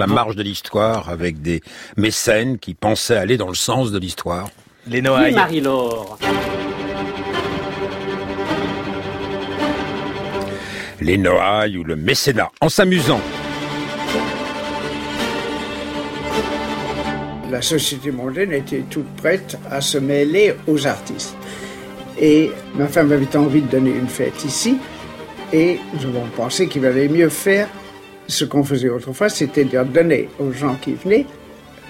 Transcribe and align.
La 0.00 0.06
marge 0.06 0.36
de 0.36 0.44
l'histoire 0.44 1.08
avec 1.08 1.42
des 1.42 1.60
mécènes 1.96 2.60
qui 2.60 2.74
pensaient 2.74 3.16
aller 3.16 3.36
dans 3.36 3.48
le 3.48 3.56
sens 3.56 3.90
de 3.90 3.98
l'histoire. 3.98 4.48
Les 4.86 5.02
Noailles. 5.02 5.34
Marie-Laure. 5.34 6.16
Les 11.00 11.18
Noailles 11.18 11.78
ou 11.78 11.82
le 11.82 11.96
mécénat, 11.96 12.48
en 12.60 12.68
s'amusant. 12.68 13.20
La 17.50 17.60
société 17.60 18.12
mondaine 18.12 18.52
était 18.52 18.84
toute 18.88 19.12
prête 19.16 19.58
à 19.68 19.80
se 19.80 19.98
mêler 19.98 20.54
aux 20.68 20.86
artistes. 20.86 21.34
Et 22.20 22.52
ma 22.76 22.86
femme 22.86 23.10
avait 23.10 23.36
envie 23.36 23.62
de 23.62 23.68
donner 23.68 23.90
une 23.90 24.06
fête 24.06 24.44
ici. 24.44 24.78
Et 25.52 25.80
nous 25.94 26.08
avons 26.10 26.28
pensé 26.36 26.68
qu'il 26.68 26.82
valait 26.82 27.08
mieux 27.08 27.30
faire 27.30 27.66
ce 28.28 28.44
qu'on 28.44 28.62
faisait 28.62 28.90
autrefois, 28.90 29.28
c'était 29.28 29.64
de 29.64 29.82
donner 29.82 30.28
aux 30.38 30.52
gens 30.52 30.76
qui 30.80 30.92
venaient 30.92 31.26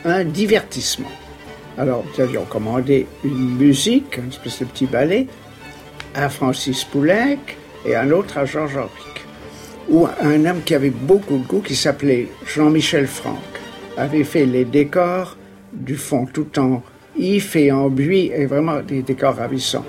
un 0.04 0.24
divertissement. 0.24 1.10
Alors, 1.76 2.04
nous 2.04 2.22
avions 2.22 2.44
commandé 2.44 3.06
une 3.24 3.56
musique, 3.56 4.18
un 4.18 4.28
espèce 4.28 4.60
de 4.60 4.64
petit 4.64 4.86
ballet, 4.86 5.26
à 6.14 6.28
Francis 6.28 6.84
Poulenc 6.84 7.38
et 7.84 7.94
un 7.94 8.10
autre 8.10 8.38
à 8.38 8.44
Georges 8.44 8.76
Auric. 8.76 9.26
Ou 9.90 10.06
un 10.20 10.44
homme 10.44 10.62
qui 10.64 10.74
avait 10.74 10.90
beaucoup 10.90 11.38
de 11.38 11.46
goût, 11.46 11.60
qui 11.60 11.74
s'appelait 11.74 12.28
Jean-Michel 12.46 13.06
Franck, 13.06 13.36
avait 13.96 14.24
fait 14.24 14.46
les 14.46 14.64
décors 14.64 15.36
du 15.72 15.96
fond 15.96 16.26
tout 16.26 16.58
en 16.58 16.82
if 17.18 17.56
et 17.56 17.72
en 17.72 17.88
buis, 17.88 18.30
et 18.34 18.46
vraiment 18.46 18.80
des 18.80 19.02
décors 19.02 19.36
ravissants. 19.36 19.84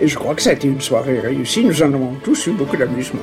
Et 0.00 0.08
je 0.08 0.16
crois 0.16 0.34
que 0.34 0.42
ça 0.42 0.50
a 0.50 0.52
été 0.54 0.68
une 0.68 0.80
soirée 0.80 1.20
réussie. 1.20 1.64
Nous 1.64 1.82
en 1.82 1.92
avons 1.92 2.14
tous 2.22 2.46
eu 2.46 2.52
beaucoup 2.52 2.76
d'amusement. 2.76 3.20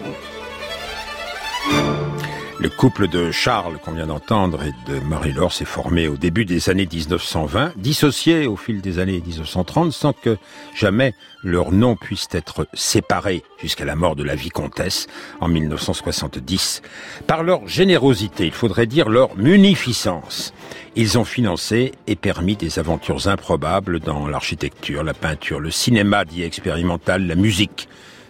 Le 2.66 2.72
couple 2.72 3.08
de 3.08 3.30
Charles 3.30 3.78
qu'on 3.78 3.92
vient 3.92 4.08
d'entendre 4.08 4.64
et 4.64 4.74
de 4.92 5.00
Marie-Laure 5.00 5.54
s'est 5.54 5.66
formé 5.66 6.08
au 6.08 6.18
début 6.18 6.46
des 6.46 6.72
années 6.72 6.88
1920, 6.92 7.74
dissocié 7.76 8.48
au 8.48 8.56
fil 8.56 8.82
des 8.82 8.98
années 8.98 9.22
1930 9.24 9.94
sans 9.94 10.14
que 10.14 10.36
jamais 10.74 11.14
leur 11.44 11.72
nom 11.72 11.96
puisse 11.96 12.28
être 12.32 12.68
séparé 12.74 13.44
jusqu'à 13.62 13.86
la 13.86 13.96
mort 13.96 14.16
de 14.16 14.24
la 14.24 14.34
vicomtesse 14.34 15.06
en 15.42 15.48
1970. 15.48 16.82
Par 17.28 17.44
leur 17.44 17.68
générosité, 17.68 18.48
il 18.48 18.52
faudrait 18.52 18.88
dire 18.88 19.10
leur 19.10 19.38
munificence. 19.38 20.52
Ils 20.96 21.20
ont 21.20 21.24
financé 21.24 21.92
et 22.08 22.16
permis 22.16 22.56
des 22.56 22.80
aventures 22.80 23.28
improbables 23.28 24.00
dans 24.00 24.28
l'architecture, 24.28 25.04
la 25.04 25.14
peinture, 25.14 25.60
le 25.60 25.70
cinéma 25.70 26.26
dit 26.26 26.42
expérimental, 26.42 27.28
la 27.28 27.36
musique. 27.36 27.88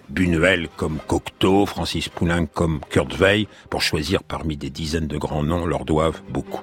Bunuel 0.10 0.70
comme 0.76 1.00
Cocteau, 1.08 1.66
Francis 1.66 2.10
Poulenc 2.10 2.48
comme 2.54 2.80
Kurt 2.90 3.18
Weill, 3.20 3.48
pour 3.70 3.82
choisir 3.82 4.24
parmi 4.24 4.58
des 4.58 4.70
dizaines 4.70 5.08
de 5.08 5.18
grands 5.18 5.44
noms, 5.44 5.66
leur 5.66 5.86
doivent 5.86 6.22
beaucoup. 6.30 6.62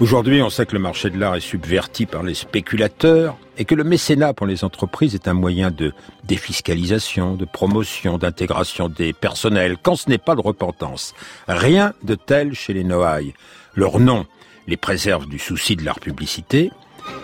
Aujourd'hui, 0.00 0.42
on 0.42 0.50
sait 0.50 0.64
que 0.64 0.74
le 0.74 0.78
marché 0.78 1.10
de 1.10 1.18
l'art 1.18 1.34
est 1.34 1.40
subverti 1.40 2.06
par 2.06 2.22
les 2.22 2.34
spéculateurs 2.34 3.36
et 3.56 3.64
que 3.64 3.74
le 3.74 3.82
mécénat 3.82 4.32
pour 4.32 4.46
les 4.46 4.62
entreprises 4.62 5.16
est 5.16 5.26
un 5.26 5.34
moyen 5.34 5.72
de 5.72 5.92
défiscalisation, 6.22 7.34
de 7.34 7.44
promotion, 7.44 8.16
d'intégration 8.16 8.88
des 8.88 9.12
personnels, 9.12 9.76
quand 9.82 9.96
ce 9.96 10.08
n'est 10.08 10.18
pas 10.18 10.36
de 10.36 10.40
repentance. 10.40 11.14
Rien 11.48 11.94
de 12.04 12.14
tel 12.14 12.54
chez 12.54 12.74
les 12.74 12.84
Noailles. 12.84 13.34
Leur 13.74 13.98
nom 13.98 14.26
les 14.68 14.76
préserve 14.76 15.26
du 15.26 15.40
souci 15.40 15.74
de 15.74 15.84
leur 15.84 15.98
publicité 15.98 16.70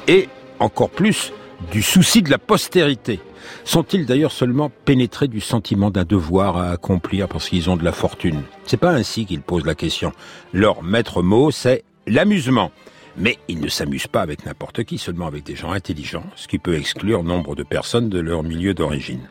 et, 0.08 0.28
encore 0.58 0.90
plus, 0.90 1.32
du 1.70 1.82
souci 1.82 2.22
de 2.22 2.30
la 2.30 2.38
postérité. 2.38 3.20
Sont-ils 3.64 4.06
d'ailleurs 4.06 4.32
seulement 4.32 4.70
pénétrés 4.84 5.28
du 5.28 5.40
sentiment 5.40 5.90
d'un 5.90 6.04
devoir 6.04 6.56
à 6.56 6.70
accomplir 6.70 7.28
parce 7.28 7.48
qu'ils 7.48 7.70
ont 7.70 7.76
de 7.76 7.84
la 7.84 7.92
fortune? 7.92 8.42
C'est 8.66 8.76
pas 8.76 8.92
ainsi 8.92 9.26
qu'ils 9.26 9.42
posent 9.42 9.66
la 9.66 9.74
question. 9.74 10.12
Leur 10.52 10.82
maître 10.82 11.22
mot, 11.22 11.50
c'est 11.50 11.84
l'amusement. 12.06 12.70
Mais 13.16 13.38
ils 13.48 13.60
ne 13.60 13.68
s'amusent 13.68 14.08
pas 14.08 14.22
avec 14.22 14.44
n'importe 14.44 14.84
qui, 14.84 14.98
seulement 14.98 15.26
avec 15.26 15.44
des 15.44 15.54
gens 15.54 15.70
intelligents, 15.70 16.24
ce 16.34 16.48
qui 16.48 16.58
peut 16.58 16.76
exclure 16.76 17.22
nombre 17.22 17.54
de 17.54 17.62
personnes 17.62 18.08
de 18.08 18.18
leur 18.18 18.42
milieu 18.42 18.74
d'origine. 18.74 19.28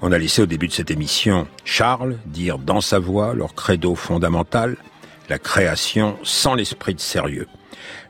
On 0.00 0.12
a 0.12 0.18
laissé 0.18 0.42
au 0.42 0.46
début 0.46 0.68
de 0.68 0.72
cette 0.72 0.90
émission 0.90 1.46
Charles 1.64 2.16
dire 2.26 2.58
dans 2.58 2.80
sa 2.80 2.98
voix 2.98 3.34
leur 3.34 3.54
credo 3.54 3.94
fondamental, 3.94 4.76
la 5.28 5.38
création 5.38 6.16
sans 6.22 6.54
l'esprit 6.54 6.94
de 6.94 7.00
sérieux. 7.00 7.46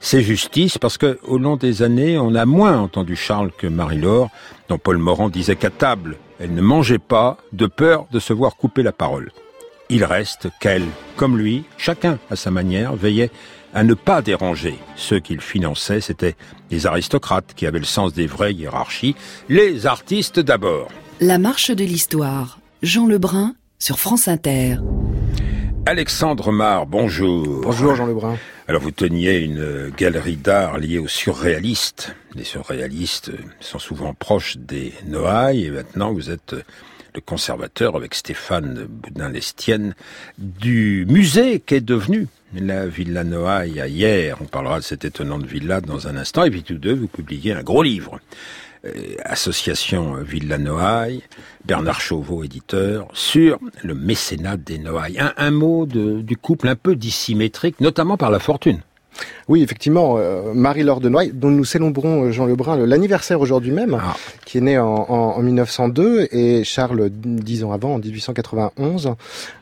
C'est 0.01 0.23
justice 0.23 0.79
parce 0.79 0.99
que 0.99 1.19
au 1.25 1.39
long 1.39 1.57
des 1.57 1.83
années, 1.83 2.19
on 2.19 2.35
a 2.35 2.47
moins 2.47 2.79
entendu 2.79 3.17
Charles 3.17 3.51
que 3.57 3.67
Marie-Laure, 3.67 4.31
dont 4.69 4.79
Paul 4.79 4.99
Morand 4.99 5.29
disait 5.29 5.57
qu'à 5.57 5.71
table, 5.71 6.17
elle 6.39 6.55
ne 6.55 6.63
mangeait 6.63 6.99
pas 6.99 7.37
de 7.53 7.67
peur 7.67 8.07
de 8.11 8.19
se 8.19 8.33
voir 8.33 8.57
couper 8.57 8.83
la 8.83 8.93
parole. 8.93 9.31
Il 9.89 10.05
reste 10.05 10.49
qu'elle, 10.61 10.87
comme 11.17 11.37
lui, 11.37 11.65
chacun 11.77 12.19
à 12.31 12.37
sa 12.37 12.51
manière, 12.51 12.95
veillait 12.95 13.31
à 13.75 13.85
ne 13.85 13.95
pas 13.95 14.23
déranger 14.23 14.79
ceux 14.97 15.21
qu'il 15.21 15.41
finançait. 15.41 16.01
C'était 16.01 16.37
les 16.71 16.87
aristocrates 16.87 17.55
qui 17.55 17.67
avaient 17.67 17.79
le 17.79 17.85
sens 17.85 18.13
des 18.13 18.27
vraies 18.27 18.55
hiérarchies, 18.55 19.17
les 19.49 19.87
artistes 19.87 20.41
d'abord. 20.41 20.89
La 21.21 21.39
marche 21.39 21.71
de 21.71 21.85
l'histoire. 21.85 22.61
Jean 22.83 23.07
Lebrun 23.07 23.55
sur 23.79 23.99
France 23.99 24.29
Inter. 24.29 24.77
Alexandre 25.87 26.53
Mar, 26.53 26.87
bonjour. 26.87 27.63
Bonjour 27.63 27.95
Jean 27.95 28.07
Lebrun. 28.07 28.37
Alors 28.71 28.83
vous 28.83 28.93
teniez 28.93 29.39
une 29.39 29.91
galerie 29.99 30.37
d'art 30.37 30.79
liée 30.79 30.99
aux 30.99 31.09
surréalistes. 31.09 32.15
Les 32.37 32.45
surréalistes 32.45 33.33
sont 33.59 33.81
souvent 33.81 34.15
proches 34.15 34.59
des 34.59 34.93
Noailles 35.07 35.65
et 35.65 35.71
maintenant 35.71 36.13
vous 36.13 36.31
êtes 36.31 36.55
le 37.13 37.21
conservateur 37.21 37.97
avec 37.97 38.15
Stéphane 38.15 38.87
Boudin-Lestienne 38.89 39.97
du 40.39 41.05
musée 41.09 41.59
qu'est 41.59 41.81
devenu 41.81 42.29
la 42.55 42.87
Villa 42.87 43.25
Noailles 43.25 43.83
hier. 43.89 44.37
On 44.41 44.45
parlera 44.45 44.79
de 44.79 44.85
cette 44.85 45.05
étonnante 45.05 45.47
villa 45.47 45.81
dans 45.81 46.07
un 46.07 46.17
instant. 46.17 46.45
Et 46.45 46.51
puis 46.53 46.63
tous 46.63 46.75
deux, 46.75 46.95
vous 46.95 47.09
publiez 47.09 47.55
un 47.55 47.65
gros 47.65 47.83
livre 47.83 48.21
association 49.25 50.15
Villa 50.23 50.59
Noailles, 50.59 51.23
Bernard 51.65 52.01
Chauveau, 52.01 52.45
éditeur, 52.45 53.09
sur 53.13 53.59
le 53.83 53.95
mécénat 53.95 54.57
des 54.57 54.79
Noailles. 54.79 55.19
Un, 55.19 55.33
un 55.37 55.51
mot 55.51 55.87
du 55.87 56.37
couple 56.37 56.69
un 56.69 56.77
peu 56.77 56.97
dissymétrique, 56.97 57.81
notamment 57.81 58.17
par 58.17 58.31
la 58.31 58.39
fortune. 58.39 58.81
Oui, 59.51 59.63
effectivement, 59.65 60.15
euh, 60.17 60.55
Marie-Laure 60.55 61.01
de 61.01 61.09
Noailles, 61.09 61.33
dont 61.35 61.51
nous 61.51 61.65
célébrons, 61.65 62.27
euh, 62.27 62.31
Jean 62.31 62.47
Lebrun, 62.47 62.77
l'anniversaire 62.87 63.41
aujourd'hui 63.41 63.73
même, 63.73 63.99
Ah. 64.01 64.15
qui 64.47 64.59
est 64.59 64.61
né 64.61 64.79
en, 64.79 64.87
en, 64.87 65.37
en 65.39 65.43
1902, 65.43 66.29
et 66.31 66.63
Charles, 66.63 67.11
dix 67.11 67.65
ans 67.65 67.73
avant, 67.73 67.95
en 67.95 67.99
1891, 67.99 69.15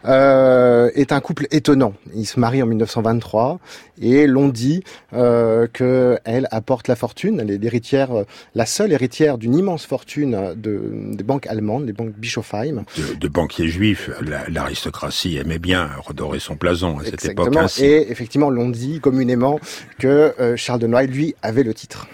euh, 0.04 0.90
est 0.94 1.10
un 1.10 1.20
couple 1.20 1.46
étonnant. 1.52 1.94
Ils 2.14 2.26
se 2.26 2.38
marient 2.38 2.62
en 2.62 2.66
1923, 2.66 3.60
et 4.02 4.26
l'on 4.26 4.48
dit 4.48 4.82
euh, 5.14 5.66
qu'elle 5.72 6.48
apporte 6.50 6.86
la 6.88 6.94
fortune, 6.94 7.40
elle 7.40 7.50
est 7.50 7.56
l'héritière, 7.58 8.12
euh, 8.14 8.24
la 8.54 8.66
seule 8.66 8.92
héritière 8.92 9.38
d'une 9.38 9.54
immense 9.56 9.86
fortune 9.86 10.52
de, 10.54 10.82
des 11.14 11.24
banques 11.24 11.46
allemandes, 11.46 11.86
des 11.86 11.94
banques 11.94 12.12
Bischofheim. 12.16 12.84
De, 12.98 13.14
de 13.18 13.28
banquiers 13.28 13.68
juifs, 13.68 14.10
la- 14.20 14.48
l'aristocratie 14.50 15.38
aimait 15.38 15.58
bien 15.58 15.88
redorer 16.04 16.40
son 16.40 16.56
blason 16.56 16.98
à 16.98 17.04
cette 17.04 17.24
époque 17.24 17.56
ainsi. 17.56 17.86
Et 17.86 18.10
effectivement, 18.12 18.50
l'on 18.50 18.68
dit 18.68 19.00
communément 19.00 19.58
que 19.98 20.34
euh, 20.40 20.56
Charles 20.56 20.80
de 20.80 20.86
Noailles, 20.86 21.08
lui, 21.08 21.34
avait 21.42 21.62
le 21.62 21.74
titre. 21.74 22.06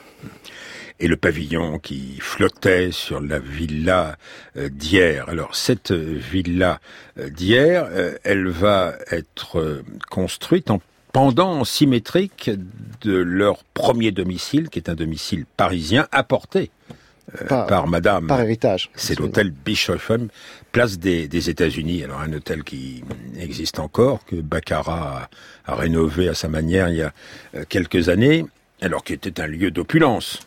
et 1.00 1.08
le 1.08 1.16
pavillon 1.16 1.78
qui 1.78 2.18
flottait 2.20 2.90
sur 2.92 3.20
la 3.20 3.38
villa 3.38 4.16
euh, 4.56 4.68
d'hier. 4.68 5.28
Alors 5.28 5.56
cette 5.56 5.92
villa 5.92 6.80
euh, 7.18 7.28
d'hier, 7.28 7.88
elle 8.22 8.48
va 8.48 8.94
être 9.10 9.82
construite 10.10 10.70
en 10.70 10.80
pendant 11.12 11.64
symétrique 11.64 12.50
de 13.02 13.14
leur 13.14 13.62
premier 13.72 14.10
domicile, 14.10 14.68
qui 14.68 14.80
est 14.80 14.88
un 14.88 14.96
domicile 14.96 15.46
parisien 15.56 16.08
apporté 16.10 16.72
euh, 17.40 17.46
Par- 17.46 17.66
par 17.66 17.86
Madame. 17.86 18.26
Par 18.26 18.40
héritage. 18.40 18.90
C'est 18.94 19.18
l'hôtel 19.18 19.50
Bischofheim, 19.50 20.28
place 20.72 20.98
des, 20.98 21.28
des 21.28 21.50
États-Unis. 21.50 22.04
Alors 22.04 22.20
un 22.20 22.32
hôtel 22.32 22.64
qui 22.64 23.02
existe 23.38 23.78
encore, 23.78 24.24
que 24.24 24.36
Baccarat 24.36 25.28
a, 25.66 25.72
a 25.72 25.74
rénové 25.74 26.28
à 26.28 26.34
sa 26.34 26.48
manière 26.48 26.88
il 26.88 26.96
y 26.96 27.02
a 27.02 27.12
euh, 27.54 27.64
quelques 27.68 28.08
années, 28.08 28.44
alors 28.80 29.02
qu'il 29.04 29.16
était 29.16 29.40
un 29.40 29.46
lieu 29.46 29.70
d'opulence. 29.70 30.40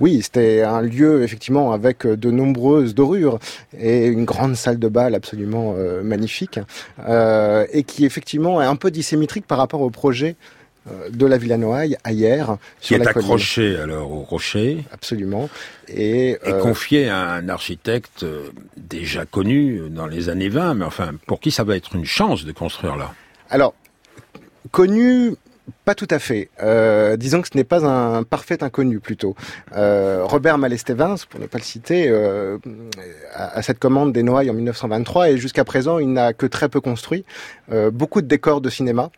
Oui, 0.00 0.22
c'était 0.22 0.62
un 0.62 0.80
lieu 0.80 1.22
effectivement 1.22 1.72
avec 1.72 2.06
euh, 2.06 2.16
de 2.16 2.30
nombreuses 2.30 2.94
dorures 2.94 3.38
et 3.78 4.06
une 4.06 4.24
grande 4.24 4.56
salle 4.56 4.78
de 4.78 4.88
bal 4.88 5.14
absolument 5.14 5.74
euh, 5.76 6.02
magnifique 6.02 6.58
euh, 7.06 7.66
et 7.70 7.82
qui 7.82 8.06
effectivement 8.06 8.62
est 8.62 8.66
un 8.66 8.76
peu 8.76 8.90
dissymétrique 8.90 9.46
par 9.46 9.58
rapport 9.58 9.82
au 9.82 9.90
projet 9.90 10.36
de 11.12 11.26
la 11.26 11.38
Villa 11.38 11.56
Noailles 11.56 11.96
ailleurs 12.04 12.58
qui 12.80 12.88
sur 12.88 12.96
est 12.96 13.04
la 13.04 13.12
colline. 13.12 13.28
accroché 13.28 13.76
alors 13.76 14.10
au 14.12 14.20
rocher 14.22 14.84
Absolument. 14.92 15.48
Et, 15.88 16.30
et 16.30 16.38
euh, 16.46 16.60
confié 16.60 17.08
à 17.08 17.30
un 17.32 17.48
architecte 17.48 18.22
euh, 18.22 18.50
déjà 18.76 19.24
connu 19.26 19.82
dans 19.90 20.06
les 20.06 20.28
années 20.28 20.48
20, 20.48 20.74
mais 20.74 20.84
enfin 20.84 21.12
pour 21.26 21.40
qui 21.40 21.50
ça 21.50 21.64
va 21.64 21.76
être 21.76 21.94
une 21.94 22.04
chance 22.04 22.44
de 22.44 22.52
construire 22.52 22.96
là? 22.96 23.12
alors 23.50 23.74
connu 24.70 25.34
pas 25.90 25.96
tout 25.96 26.06
à 26.12 26.20
fait. 26.20 26.50
Euh, 26.62 27.16
disons 27.16 27.42
que 27.42 27.48
ce 27.52 27.56
n'est 27.56 27.64
pas 27.64 27.84
un 27.84 28.22
parfait 28.22 28.62
inconnu 28.62 29.00
plutôt. 29.00 29.34
Euh, 29.74 30.20
Robert 30.22 30.56
Malestevins, 30.56 31.16
pour 31.28 31.40
ne 31.40 31.46
pas 31.46 31.58
le 31.58 31.64
citer, 31.64 32.08
euh, 32.08 32.58
a, 33.34 33.60
cette 33.62 33.80
commande 33.80 34.12
des 34.12 34.22
Noailles 34.22 34.50
en 34.50 34.54
1923 34.54 35.30
et 35.30 35.36
jusqu'à 35.36 35.64
présent 35.64 35.98
il 35.98 36.12
n'a 36.12 36.32
que 36.32 36.46
très 36.46 36.68
peu 36.68 36.80
construit. 36.80 37.24
Euh, 37.72 37.90
beaucoup 37.90 38.22
de 38.22 38.28
décors 38.28 38.60
de 38.60 38.70
cinéma 38.70 39.10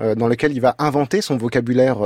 dans 0.00 0.26
lesquels 0.26 0.50
il 0.50 0.60
va 0.60 0.74
inventer 0.80 1.20
son 1.20 1.36
vocabulaire 1.36 1.98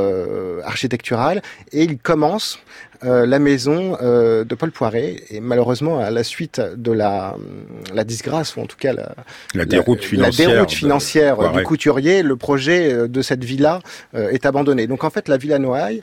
architectural 0.64 1.40
et 1.72 1.84
il 1.84 1.96
commence 1.96 2.58
la 3.00 3.38
maison 3.38 3.96
de 4.02 4.54
Paul 4.54 4.70
Poiret. 4.70 5.22
Et 5.30 5.40
malheureusement, 5.40 5.98
à 5.98 6.10
la 6.10 6.24
suite 6.24 6.60
de 6.60 6.92
la, 6.92 7.36
la 7.94 8.04
disgrâce, 8.04 8.56
ou 8.56 8.60
en 8.60 8.66
tout 8.66 8.76
cas 8.76 8.92
la, 8.92 9.14
la 9.54 9.64
déroute 9.64 10.04
financière, 10.04 10.48
la 10.48 10.54
déroute 10.56 10.72
financière 10.72 11.52
du 11.52 11.62
couturier, 11.62 12.22
le 12.22 12.36
projet 12.36 13.08
de 13.08 13.22
cette 13.22 13.44
villa 13.44 13.80
est 14.14 14.46
abandonné. 14.46 14.86
Donc 14.86 15.04
en 15.04 15.10
fait, 15.10 15.28
la 15.28 15.36
villa 15.36 15.58
Noailles, 15.58 16.00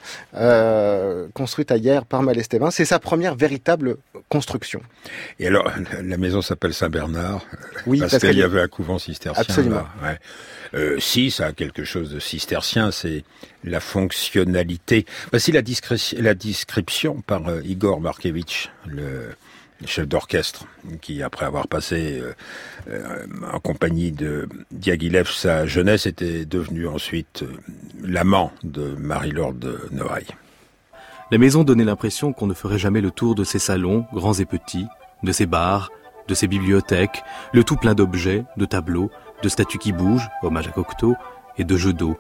construite 1.34 1.74
hier 1.76 2.06
par 2.06 2.24
Malestévin, 2.24 2.72
c'est 2.72 2.86
sa 2.86 3.00
première 3.00 3.36
véritable 3.36 3.98
construction. 4.30 4.82
Et 5.40 5.48
alors, 5.48 5.72
la 6.04 6.18
maison 6.18 6.42
s'appelle 6.42 6.74
Saint-Bernard, 6.74 7.46
oui, 7.86 8.00
parce, 8.00 8.18
qu'il 8.20 8.38
y 8.38 8.44
avait 8.44 8.62
un 8.62 8.68
couvent 8.68 9.00
cistercien. 9.00 9.44
Absolument. 9.48 9.84
Là. 10.02 10.18
Euh, 10.74 11.00
si, 11.00 11.32
ça 11.32 11.48
a 11.48 11.52
quelque 11.52 11.84
chose 11.84 12.12
de 12.12 12.20
cistercien, 12.20 12.92
c'est 12.92 13.24
la 13.64 13.80
fonctionnalité. 13.80 15.06
Voici 15.32 15.52
la, 15.52 15.62
la 16.18 16.34
description 16.34 17.22
par 17.22 17.48
euh, 17.50 17.62
Igor 17.64 18.00
Markevitch, 18.00 18.70
le 18.88 19.36
chef 19.86 20.08
d'orchestre, 20.08 20.66
qui 21.02 21.24
après 21.24 21.46
avoir 21.46 21.68
passé 21.68 22.22
euh, 22.90 23.26
en 23.52 23.60
compagnie 23.60 24.12
de 24.12 24.48
Diaghilev 24.72 25.30
sa 25.30 25.66
jeunesse, 25.66 26.06
était 26.06 26.46
devenu 26.46 26.88
ensuite 26.88 27.44
l'amant 28.04 28.52
de 28.64 28.96
Marie-Laure 29.00 29.54
de 29.54 29.80
Noailles. 29.92 30.36
La 31.32 31.38
maison 31.38 31.64
donnait 31.64 31.86
l'impression 31.86 32.34
qu'on 32.34 32.48
ne 32.48 32.54
ferait 32.54 32.78
jamais 32.78 33.02
le 33.02 33.12
tour 33.12 33.36
de 33.36 33.44
ses 33.44 33.60
salons, 33.60 34.06
grands 34.14 34.34
et 34.34 34.46
petits, 34.46 34.88
de 35.24 35.32
ses 35.32 35.46
bars, 35.46 35.90
de 36.28 36.34
ses 36.34 36.48
bibliothèques, 36.48 37.24
le 37.54 37.64
tout 37.64 37.78
plein 37.78 37.94
d'objets, 37.94 38.44
de 38.58 38.66
tableaux, 38.66 39.10
de 39.44 39.50
statues 39.50 39.78
qui 39.78 39.94
bougent, 39.94 40.30
hommage 40.44 40.68
à 40.68 40.72
Cocteau, 40.72 41.16
et 41.58 41.64
de 41.64 41.78
jeux 41.78 41.94
d'eau. 41.94 42.18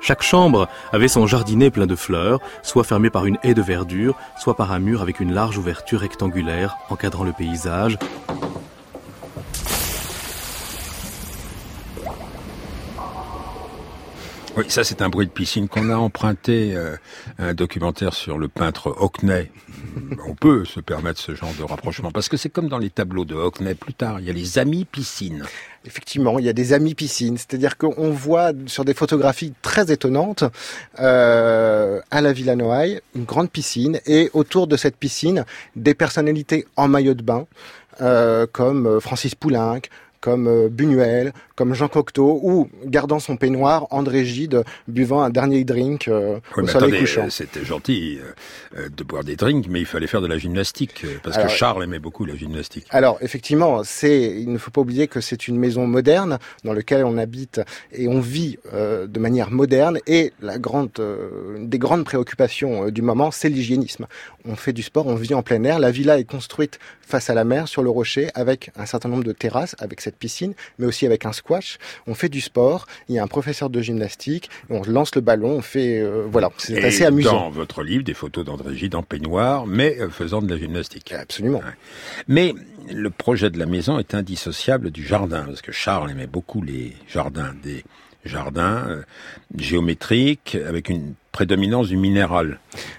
Chaque 0.00 0.22
chambre 0.22 0.68
avait 0.92 1.08
son 1.08 1.26
jardinet 1.26 1.70
plein 1.70 1.86
de 1.86 1.96
fleurs, 1.96 2.40
soit 2.62 2.84
fermé 2.84 3.10
par 3.10 3.26
une 3.26 3.38
haie 3.42 3.54
de 3.54 3.62
verdure, 3.62 4.14
soit 4.38 4.56
par 4.56 4.72
un 4.72 4.78
mur 4.78 5.02
avec 5.02 5.20
une 5.20 5.32
large 5.32 5.58
ouverture 5.58 6.00
rectangulaire 6.00 6.76
encadrant 6.88 7.24
le 7.24 7.32
paysage. 7.32 7.98
Oui, 14.58 14.64
ça 14.66 14.82
c'est 14.82 15.02
un 15.02 15.08
bruit 15.08 15.28
de 15.28 15.30
piscine 15.30 15.68
qu'on 15.68 15.88
a 15.88 15.94
emprunté 15.94 16.74
euh, 16.74 16.96
un 17.38 17.54
documentaire 17.54 18.12
sur 18.12 18.38
le 18.38 18.48
peintre 18.48 18.92
Hockney. 18.98 19.52
On 20.26 20.34
peut 20.34 20.64
se 20.64 20.80
permettre 20.80 21.20
ce 21.20 21.36
genre 21.36 21.52
de 21.56 21.62
rapprochement 21.62 22.10
parce 22.10 22.28
que 22.28 22.36
c'est 22.36 22.48
comme 22.48 22.68
dans 22.68 22.78
les 22.78 22.90
tableaux 22.90 23.24
de 23.24 23.36
Hockney 23.36 23.76
plus 23.76 23.94
tard, 23.94 24.18
il 24.18 24.26
y 24.26 24.30
a 24.30 24.32
les 24.32 24.58
amis 24.58 24.84
piscines. 24.84 25.44
Effectivement, 25.84 26.40
il 26.40 26.44
y 26.44 26.48
a 26.48 26.52
des 26.52 26.72
amis 26.72 26.96
piscines, 26.96 27.36
c'est-à-dire 27.36 27.78
qu'on 27.78 28.10
voit 28.10 28.50
sur 28.66 28.84
des 28.84 28.94
photographies 28.94 29.54
très 29.62 29.92
étonnantes 29.92 30.42
euh, 30.98 32.00
à 32.10 32.20
la 32.20 32.32
Villa 32.32 32.56
Noailles 32.56 33.00
une 33.14 33.26
grande 33.26 33.52
piscine 33.52 34.00
et 34.06 34.28
autour 34.32 34.66
de 34.66 34.76
cette 34.76 34.96
piscine 34.96 35.44
des 35.76 35.94
personnalités 35.94 36.66
en 36.74 36.88
maillot 36.88 37.14
de 37.14 37.22
bain 37.22 37.46
euh, 38.00 38.46
comme 38.50 39.00
Francis 39.00 39.36
Poulenc, 39.36 39.82
comme 40.20 40.68
Buñuel, 40.68 41.32
comme 41.54 41.74
Jean 41.74 41.88
Cocteau, 41.88 42.40
ou 42.42 42.68
gardant 42.84 43.18
son 43.18 43.36
peignoir, 43.36 43.86
André 43.90 44.24
Gide 44.24 44.62
buvant 44.86 45.22
un 45.22 45.30
dernier 45.30 45.64
drink 45.64 46.08
euh, 46.08 46.38
au 46.56 46.66
soleil 46.66 47.00
couchant. 47.00 47.30
C'était 47.30 47.64
gentil 47.64 48.18
euh, 48.20 48.80
euh, 48.80 48.88
de 48.88 49.04
boire 49.04 49.24
des 49.24 49.36
drinks, 49.36 49.66
mais 49.68 49.80
il 49.80 49.86
fallait 49.86 50.06
faire 50.06 50.20
de 50.20 50.26
la 50.26 50.38
gymnastique, 50.38 51.04
parce 51.22 51.36
que 51.36 51.48
Charles 51.48 51.84
aimait 51.84 51.98
beaucoup 51.98 52.24
la 52.24 52.36
gymnastique. 52.36 52.86
Alors, 52.90 53.18
effectivement, 53.20 53.82
c'est, 53.84 54.36
il 54.40 54.52
ne 54.52 54.58
faut 54.58 54.70
pas 54.70 54.80
oublier 54.80 55.08
que 55.08 55.20
c'est 55.20 55.48
une 55.48 55.58
maison 55.58 55.86
moderne 55.86 56.38
dans 56.64 56.72
laquelle 56.72 57.04
on 57.04 57.18
habite 57.18 57.60
et 57.92 58.08
on 58.08 58.20
vit 58.20 58.58
de 58.72 59.18
manière 59.18 59.50
moderne, 59.50 59.98
et 60.06 60.32
la 60.40 60.58
grande, 60.58 60.90
une 61.56 61.68
des 61.68 61.78
grandes 61.78 62.04
préoccupations 62.04 62.90
du 62.90 63.02
moment, 63.02 63.30
c'est 63.30 63.48
l'hygiénisme. 63.48 64.06
On 64.44 64.56
fait 64.56 64.72
du 64.72 64.82
sport, 64.82 65.06
on 65.06 65.14
vit 65.14 65.34
en 65.34 65.42
plein 65.42 65.62
air. 65.64 65.78
La 65.78 65.90
villa 65.90 66.18
est 66.18 66.24
construite 66.24 66.78
face 67.00 67.30
à 67.30 67.34
la 67.34 67.44
mer, 67.44 67.68
sur 67.68 67.82
le 67.82 67.90
rocher, 67.90 68.28
avec 68.34 68.70
un 68.76 68.86
certain 68.86 69.08
nombre 69.08 69.24
de 69.24 69.32
terrasses, 69.32 69.74
avec 69.78 70.00
cette 70.08 70.18
piscine, 70.18 70.54
mais 70.78 70.86
aussi 70.86 71.06
avec 71.06 71.24
un 71.24 71.32
on 72.06 72.14
fait 72.14 72.28
du 72.28 72.40
sport, 72.40 72.86
il 73.08 73.14
y 73.14 73.18
a 73.18 73.22
un 73.22 73.26
professeur 73.26 73.70
de 73.70 73.80
gymnastique, 73.80 74.50
on 74.70 74.82
lance 74.82 75.14
le 75.14 75.20
ballon, 75.20 75.50
on 75.50 75.62
fait... 75.62 76.00
Euh, 76.00 76.26
voilà, 76.30 76.50
c'est 76.58 76.82
assez 76.82 77.04
amusant. 77.04 77.32
dans 77.32 77.50
votre 77.50 77.82
livre, 77.82 78.04
des 78.04 78.14
photos 78.14 78.44
d'André 78.44 78.76
Gide 78.76 78.94
en 78.94 79.02
peignoir, 79.02 79.66
mais 79.66 79.98
euh, 80.00 80.10
faisant 80.10 80.42
de 80.42 80.50
la 80.50 80.58
gymnastique. 80.58 81.12
Absolument. 81.12 81.62
Mais 82.26 82.54
le 82.90 83.10
projet 83.10 83.50
de 83.50 83.58
la 83.58 83.66
maison 83.66 83.98
est 83.98 84.14
indissociable 84.14 84.90
du 84.90 85.04
jardin, 85.04 85.44
parce 85.44 85.62
que 85.62 85.72
Charles 85.72 86.10
aimait 86.10 86.26
beaucoup 86.26 86.62
les 86.62 86.94
jardins, 87.08 87.54
des 87.62 87.84
jardins 88.24 88.84
euh, 88.88 89.02
géométriques, 89.56 90.56
avec 90.66 90.88
une 90.88 91.14
prédominance 91.32 91.88
du 91.88 91.96
minéral. 91.96 92.58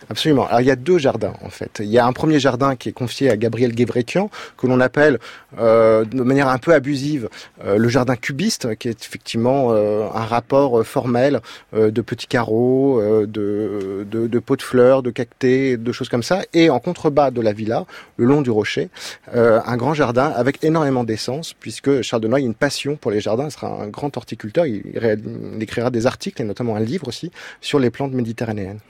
Absolument. 0.10 0.48
Alors 0.48 0.62
il 0.62 0.68
y 0.68 0.72
a 0.72 0.76
deux 0.76 0.98
jardins 0.98 1.34
en 1.44 1.50
fait. 1.50 1.80
Il 1.80 1.90
y 1.90 2.00
a 2.00 2.06
un 2.06 2.14
premier 2.14 2.40
jardin 2.40 2.76
qui 2.76 2.90
est 2.90 2.94
confié 2.94 3.30
à 3.30 3.38
Gabriel 3.38 3.74
Guévrekian, 3.74 4.30
que 4.58 4.66
l'on 4.68 4.80
appelle 4.80 5.20
euh, 5.58 6.06
de 6.06 6.24
manière 6.24 6.48
un 6.48 6.58
peu 6.58 6.74
abusive 6.74 7.30
euh, 7.64 7.78
le 7.78 7.90
jardin 7.90 8.16
cubiste, 8.16 8.76
qui 8.78 8.88
est 8.88 9.04
effectivement 9.04 9.70
euh, 9.72 10.08
un 10.14 10.26
rapport 10.26 10.86
formel 10.86 11.42
de 11.74 12.02
petits 12.02 12.28
carreaux, 12.28 13.02
de, 13.26 14.40
pots 14.40 14.56
de 14.56 14.62
fleurs, 14.62 15.04
de 15.04 15.12
cactés, 15.12 15.78
de 15.78 15.92
choses 15.92 16.10
comme 16.10 16.24
ça. 16.24 16.42
Et 16.54 16.70
en 16.70 16.80
contrebas 16.80 17.32
de 17.32 17.42
la 17.42 17.54
villa, 17.54 17.86
le 18.18 18.26
long 18.26 18.42
du 18.42 18.50
rocher, 18.50 18.90
un 19.34 19.78
grand 19.78 19.94
jardin 19.94 20.32
avec 20.36 20.64
énormément 20.64 21.04
d'essence, 21.04 21.54
puisque 21.54 22.02
Charles 22.02 22.24
Denoy 22.24 22.42
a 22.42 22.46
une 22.46 22.54
passion 22.54 22.96
pour 22.96 23.12
les 23.12 23.22
jardins. 23.22 23.46
Il 23.46 23.52
sera 23.52 23.68
un 23.68 23.88
grand 23.88 24.16
horticulteur. 24.18 24.66
Il, 24.66 24.84
il 24.96 25.64
écrira 25.64 25.90
des 25.90 26.08
articles 26.08 26.42
et 26.42 26.46
notamment 26.46 26.76
un 26.76 26.80
livre 26.80 27.08
aussi 27.08 27.32
sur 27.62 27.80
les 27.80 27.90
plantes 27.90 28.12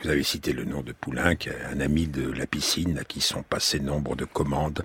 vous 0.03 0.09
avez 0.09 0.23
cité 0.23 0.53
le 0.53 0.65
nom 0.65 0.81
de 0.81 0.91
Poulenc, 0.91 1.35
un 1.71 1.79
ami 1.79 2.07
de 2.07 2.31
la 2.31 2.47
piscine 2.47 2.97
à 2.97 3.03
qui 3.03 3.21
sont 3.21 3.43
passés 3.43 3.79
nombre 3.79 4.15
de 4.15 4.25
commandes. 4.25 4.83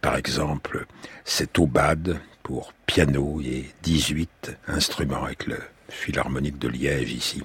Par 0.00 0.16
exemple, 0.16 0.86
cet 1.24 1.58
aubade 1.58 2.20
pour 2.42 2.74
piano 2.86 3.40
et 3.40 3.66
18 3.82 4.56
instruments 4.68 5.24
avec 5.24 5.46
le 5.46 5.58
philharmonique 5.88 6.58
de 6.58 6.68
Liège 6.68 7.12
ici. 7.12 7.42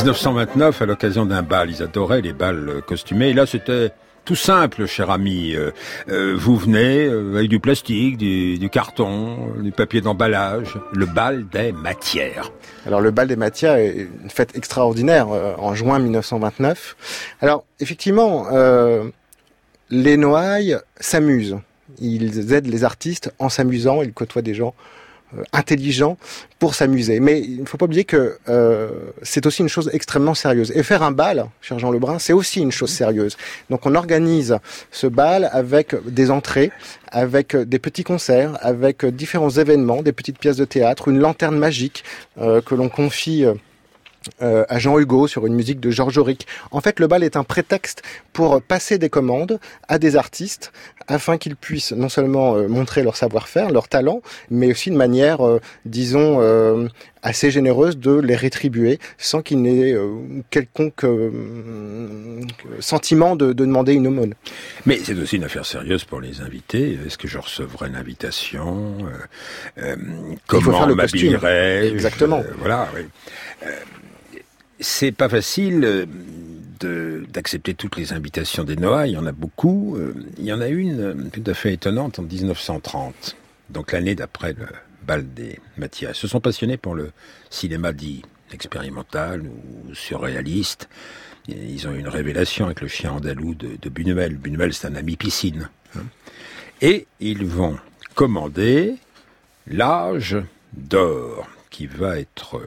1929, 0.00 0.80
à 0.80 0.86
l'occasion 0.86 1.26
d'un 1.26 1.42
bal, 1.42 1.70
ils 1.70 1.82
adoraient 1.82 2.22
les 2.22 2.32
bals 2.32 2.80
costumés. 2.86 3.28
Et 3.28 3.32
là, 3.34 3.44
c'était 3.44 3.92
tout 4.24 4.34
simple, 4.34 4.86
cher 4.86 5.10
ami. 5.10 5.54
Euh, 5.54 5.72
euh, 6.08 6.34
vous 6.38 6.56
venez 6.56 7.04
euh, 7.04 7.36
avec 7.36 7.50
du 7.50 7.60
plastique, 7.60 8.16
du, 8.16 8.70
carton, 8.70 9.52
du 9.60 9.72
papier 9.72 10.00
d'emballage. 10.00 10.78
Le 10.94 11.04
bal 11.04 11.46
des 11.48 11.72
matières. 11.72 12.50
Alors 12.86 13.02
le 13.02 13.10
bal 13.10 13.28
des 13.28 13.36
matières 13.36 13.76
est 13.76 14.08
une 14.22 14.30
fête 14.30 14.56
extraordinaire 14.56 15.28
en 15.28 15.74
juin 15.74 15.98
1929. 15.98 17.36
Alors 17.42 17.64
effectivement, 17.78 18.46
les 19.90 20.16
Noailles 20.16 20.78
s'amusent. 20.98 21.58
Ils 22.00 22.54
aident 22.54 22.68
les 22.68 22.84
artistes 22.84 23.34
en 23.38 23.50
s'amusant. 23.50 24.00
Ils 24.02 24.14
côtoient 24.14 24.42
des 24.42 24.54
gens 24.54 24.74
euh, 24.78 24.99
intelligent 25.52 26.16
pour 26.58 26.74
s'amuser. 26.74 27.20
Mais 27.20 27.40
il 27.40 27.60
ne 27.60 27.66
faut 27.66 27.76
pas 27.76 27.86
oublier 27.86 28.04
que 28.04 28.38
euh, 28.48 28.90
c'est 29.22 29.46
aussi 29.46 29.62
une 29.62 29.68
chose 29.68 29.90
extrêmement 29.92 30.34
sérieuse. 30.34 30.72
Et 30.74 30.82
faire 30.82 31.02
un 31.02 31.12
bal, 31.12 31.46
cher 31.60 31.78
Jean 31.78 31.90
Lebrun, 31.90 32.18
c'est 32.18 32.32
aussi 32.32 32.60
une 32.60 32.72
chose 32.72 32.90
sérieuse. 32.90 33.36
Donc 33.70 33.86
on 33.86 33.94
organise 33.94 34.58
ce 34.90 35.06
bal 35.06 35.48
avec 35.52 35.94
des 36.06 36.30
entrées, 36.30 36.70
avec 37.08 37.56
des 37.56 37.78
petits 37.78 38.04
concerts, 38.04 38.58
avec 38.60 39.04
différents 39.06 39.50
événements, 39.50 40.02
des 40.02 40.12
petites 40.12 40.38
pièces 40.38 40.56
de 40.56 40.64
théâtre, 40.64 41.08
une 41.08 41.18
lanterne 41.18 41.58
magique 41.58 42.04
euh, 42.38 42.60
que 42.60 42.74
l'on 42.74 42.88
confie 42.88 43.44
euh, 44.42 44.64
à 44.68 44.78
Jean 44.78 44.98
Hugo 44.98 45.26
sur 45.28 45.46
une 45.46 45.54
musique 45.54 45.80
de 45.80 45.90
Georges 45.90 46.18
Auric. 46.18 46.46
En 46.72 46.82
fait, 46.82 47.00
le 47.00 47.06
bal 47.06 47.24
est 47.24 47.36
un 47.36 47.44
prétexte 47.44 48.02
pour 48.34 48.60
passer 48.60 48.98
des 48.98 49.08
commandes 49.08 49.58
à 49.88 49.98
des 49.98 50.14
artistes 50.14 50.72
afin 51.08 51.38
qu'ils 51.38 51.56
puissent 51.56 51.92
non 51.92 52.08
seulement 52.08 52.56
euh, 52.56 52.68
montrer 52.68 53.02
leur 53.02 53.16
savoir-faire, 53.16 53.70
leur 53.70 53.88
talent, 53.88 54.22
mais 54.50 54.70
aussi 54.70 54.90
de 54.90 54.96
manière, 54.96 55.46
euh, 55.46 55.60
disons, 55.84 56.40
assez 57.22 57.50
généreuse 57.50 57.98
de 57.98 58.12
les 58.12 58.36
rétribuer 58.36 58.98
sans 59.18 59.42
qu'il 59.42 59.62
n'ait 59.62 59.94
quelconque 60.50 61.04
sentiment 62.80 63.36
de, 63.36 63.52
demander 63.52 63.92
une 63.92 64.06
aumône. 64.06 64.34
Mais 64.86 64.98
c'est 65.02 65.18
aussi 65.18 65.36
une 65.36 65.44
affaire 65.44 65.66
sérieuse 65.66 66.04
pour 66.04 66.20
les 66.20 66.40
invités. 66.40 66.98
Est-ce 67.06 67.18
que 67.18 67.28
je 67.28 67.38
recevrai 67.38 67.88
l'invitation 67.90 68.96
Comment 70.46 70.86
m'habillerai 70.94 71.88
Exactement. 71.88 72.42
voilà. 72.58 72.88
Oui. 72.94 73.02
C'est 74.80 75.12
pas 75.12 75.28
facile 75.28 75.84
euh, 75.84 76.06
d'accepter 76.84 77.74
toutes 77.74 77.96
les 77.96 78.12
invitations 78.12 78.64
des 78.64 78.76
Noah, 78.76 79.06
il 79.06 79.14
y 79.14 79.16
en 79.16 79.26
a 79.26 79.32
beaucoup. 79.32 79.96
Euh, 79.96 80.14
il 80.38 80.44
y 80.44 80.52
en 80.52 80.60
a 80.60 80.68
une 80.68 81.00
euh, 81.00 81.14
tout 81.32 81.42
à 81.46 81.54
fait 81.54 81.74
étonnante 81.74 82.18
en 82.18 82.22
1930, 82.22 83.36
donc 83.70 83.92
l'année 83.92 84.14
d'après 84.14 84.52
le 84.52 84.66
bal 85.06 85.32
des 85.32 85.58
Mathias. 85.76 86.16
Ils 86.16 86.20
se 86.20 86.28
sont 86.28 86.40
passionnés 86.40 86.76
pour 86.76 86.94
le 86.94 87.12
cinéma 87.50 87.92
dit 87.92 88.22
expérimental 88.52 89.42
ou 89.42 89.94
surréaliste. 89.94 90.88
Ils 91.48 91.86
ont 91.88 91.92
eu 91.92 91.98
une 91.98 92.08
révélation 92.08 92.66
avec 92.66 92.80
le 92.80 92.88
chien 92.88 93.12
andalou 93.12 93.54
de, 93.54 93.70
de 93.80 93.88
Buñuel. 93.88 94.36
Buñuel, 94.36 94.72
c'est 94.74 94.86
un 94.86 94.94
ami 94.94 95.16
piscine. 95.16 95.68
Hein. 95.96 96.02
Et 96.80 97.06
ils 97.18 97.44
vont 97.44 97.78
commander 98.14 98.96
l'âge 99.66 100.36
d'or 100.72 101.48
qui 101.70 101.86
va 101.86 102.18
être 102.18 102.60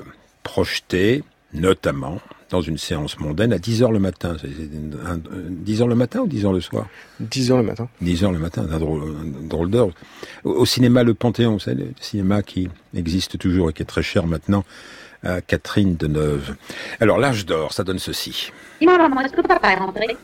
projeté 0.43 1.23
notamment 1.53 2.19
dans 2.49 2.61
une 2.61 2.77
séance 2.77 3.19
mondaine 3.19 3.53
à 3.53 3.57
10h 3.57 3.91
le 3.91 3.99
matin. 3.99 4.35
10h 4.35 5.87
le 5.87 5.95
matin 5.95 6.19
ou 6.21 6.27
10h 6.27 6.53
le 6.53 6.61
soir? 6.61 6.87
10h 7.21 7.57
le 7.57 7.63
matin. 7.63 7.87
10h 8.03 8.31
le 8.31 8.39
matin, 8.39 8.67
un 8.71 8.79
drôle, 8.79 9.69
d'heure. 9.69 9.89
Au, 10.43 10.65
cinéma 10.65 11.03
Le 11.03 11.13
Panthéon, 11.13 11.59
savez, 11.59 11.85
le 11.85 11.93
cinéma 11.99 12.43
qui 12.43 12.69
existe 12.95 13.37
toujours 13.37 13.69
et 13.69 13.73
qui 13.73 13.81
est 13.81 13.85
très 13.85 14.03
cher 14.03 14.27
maintenant, 14.27 14.63
à 15.23 15.41
Catherine 15.41 15.95
de 15.95 16.07
Neuve. 16.07 16.55
Alors 16.99 17.17
l'âge 17.17 17.45
d'or, 17.45 17.73
ça 17.73 17.83
donne 17.83 17.99
ceci. 17.99 18.51
Dis-moi 18.79 18.97
maman, 18.97 19.21
est-ce 19.21 19.33
que 19.33 19.41
papa 19.41 19.71
est 19.71 19.77
rentré? 19.77 20.17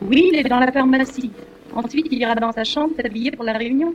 Oui, 0.00 0.30
il 0.32 0.38
est 0.38 0.48
dans 0.48 0.60
la 0.60 0.72
pharmacie. 0.72 1.30
Ensuite, 1.74 2.06
il 2.10 2.18
ira 2.18 2.34
dans 2.34 2.52
sa 2.52 2.64
chambre 2.64 2.94
s'habiller 2.96 3.30
pour 3.30 3.44
la 3.44 3.52
réunion. 3.52 3.94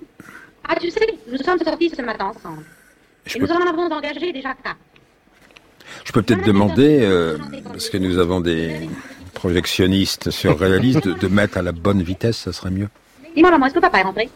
Ah, 0.67 0.75
tu 0.75 0.89
sais, 0.91 1.07
nous 1.31 1.37
sommes 1.37 1.59
sortis 1.59 1.89
ce 1.89 2.01
matin 2.01 2.25
ensemble. 2.35 2.63
et 3.33 3.39
nous 3.39 3.47
en 3.47 3.67
avons 3.67 3.91
engagé 3.91 4.31
déjà 4.31 4.53
quatre. 4.53 4.77
Je 6.03 6.11
peux 6.11 6.21
peut-être 6.21 6.45
demander, 6.45 6.99
euh, 7.01 7.37
parce 7.65 7.89
que 7.89 7.97
nous 7.97 8.17
avons 8.17 8.41
des 8.41 8.89
projectionnistes 9.33 10.31
surréalistes, 10.31 11.07
de, 11.07 11.13
de 11.13 11.27
mettre 11.27 11.57
à 11.57 11.61
la 11.61 11.71
bonne 11.71 12.01
vitesse, 12.01 12.37
ça 12.37 12.53
serait 12.53 12.71
mieux. 12.71 12.89
Dis-moi, 13.35 13.51
maman, 13.51 13.65
est-ce 13.65 13.75
que 13.75 13.79
papa 13.79 13.99
est 13.99 14.03
rentré 14.03 14.29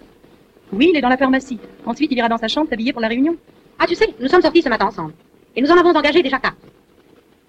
Oui, 0.72 0.89
il 0.92 0.98
est 0.98 1.01
dans 1.01 1.10
la 1.10 1.18
pharmacie. 1.18 1.60
Ensuite, 1.86 2.12
il 2.12 2.18
ira 2.18 2.30
dans 2.30 2.38
sa 2.38 2.48
chambre 2.48 2.70
s'habiller 2.70 2.94
pour 2.94 3.01
la 3.01 3.08
réunion. 3.08 3.36
Ah, 3.78 3.86
tu 3.88 3.96
sais, 3.96 4.13
nous 4.20 4.28
sommes 4.28 4.42
sortis 4.42 4.62
ce 4.62 4.70
matin 4.70 4.88
ensemble. 4.88 5.13
Et 5.56 5.62
nous 5.62 5.70
en 5.72 5.78
avons 5.78 5.92
engagé 5.96 6.22
déjà 6.22 6.38
quatre. 6.39 6.58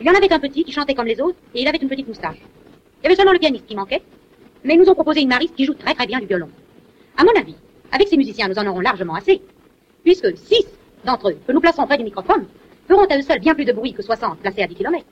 Il 0.01 0.07
y 0.07 0.11
en 0.11 0.15
avait 0.15 0.33
un 0.33 0.39
petit 0.39 0.65
qui 0.65 0.73
chantait 0.73 0.95
comme 0.95 1.07
les 1.07 1.21
autres, 1.21 1.37
et 1.55 1.63
il 1.63 1.69
avait 1.69 1.79
une 1.79 1.89
petite 1.89 2.09
moustache. 2.09 2.39
Il 3.01 3.05
y 3.05 3.07
avait 3.07 3.17
seulement 3.17 3.33
le 3.33 3.39
pianiste 3.39 3.67
qui 3.67 3.75
manquait, 3.75 4.03
mais 4.65 4.75
ils 4.75 4.81
nous 4.81 4.89
ont 4.89 4.95
proposé 4.95 5.21
une 5.21 5.29
mariste 5.29 5.55
qui 5.55 5.65
joue 5.65 5.75
très 5.75 5.95
très 5.95 6.07
bien 6.07 6.21
du 6.21 6.27
violon. 6.27 6.49
À 7.17 7.25
mon 7.25 7.33
avis, 7.39 7.57
avec 7.93 8.09
ces 8.09 8.17
musiciens, 8.17 8.49
nous 8.49 8.59
en 8.59 8.67
aurons 8.67 8.81
largement 8.81 9.15
assez, 9.15 9.43
puisque 10.05 10.37
six 10.37 10.65
d'entre 11.05 11.31
eux, 11.31 11.37
que 11.47 11.53
nous 11.53 11.61
plaçons 11.61 11.87
près 11.87 11.99
du 11.99 12.05
microphone, 12.05 12.45
feront 12.91 13.07
à 13.07 13.19
eux 13.19 13.23
seuls 13.23 13.41
bien 13.41 13.55
plus 13.55 13.65
de 13.65 13.73
bruit 13.73 13.93
que 13.93 14.03
60 14.03 14.39
placés 14.39 14.63
à 14.63 14.67
10 14.67 14.75
km. 14.75 15.05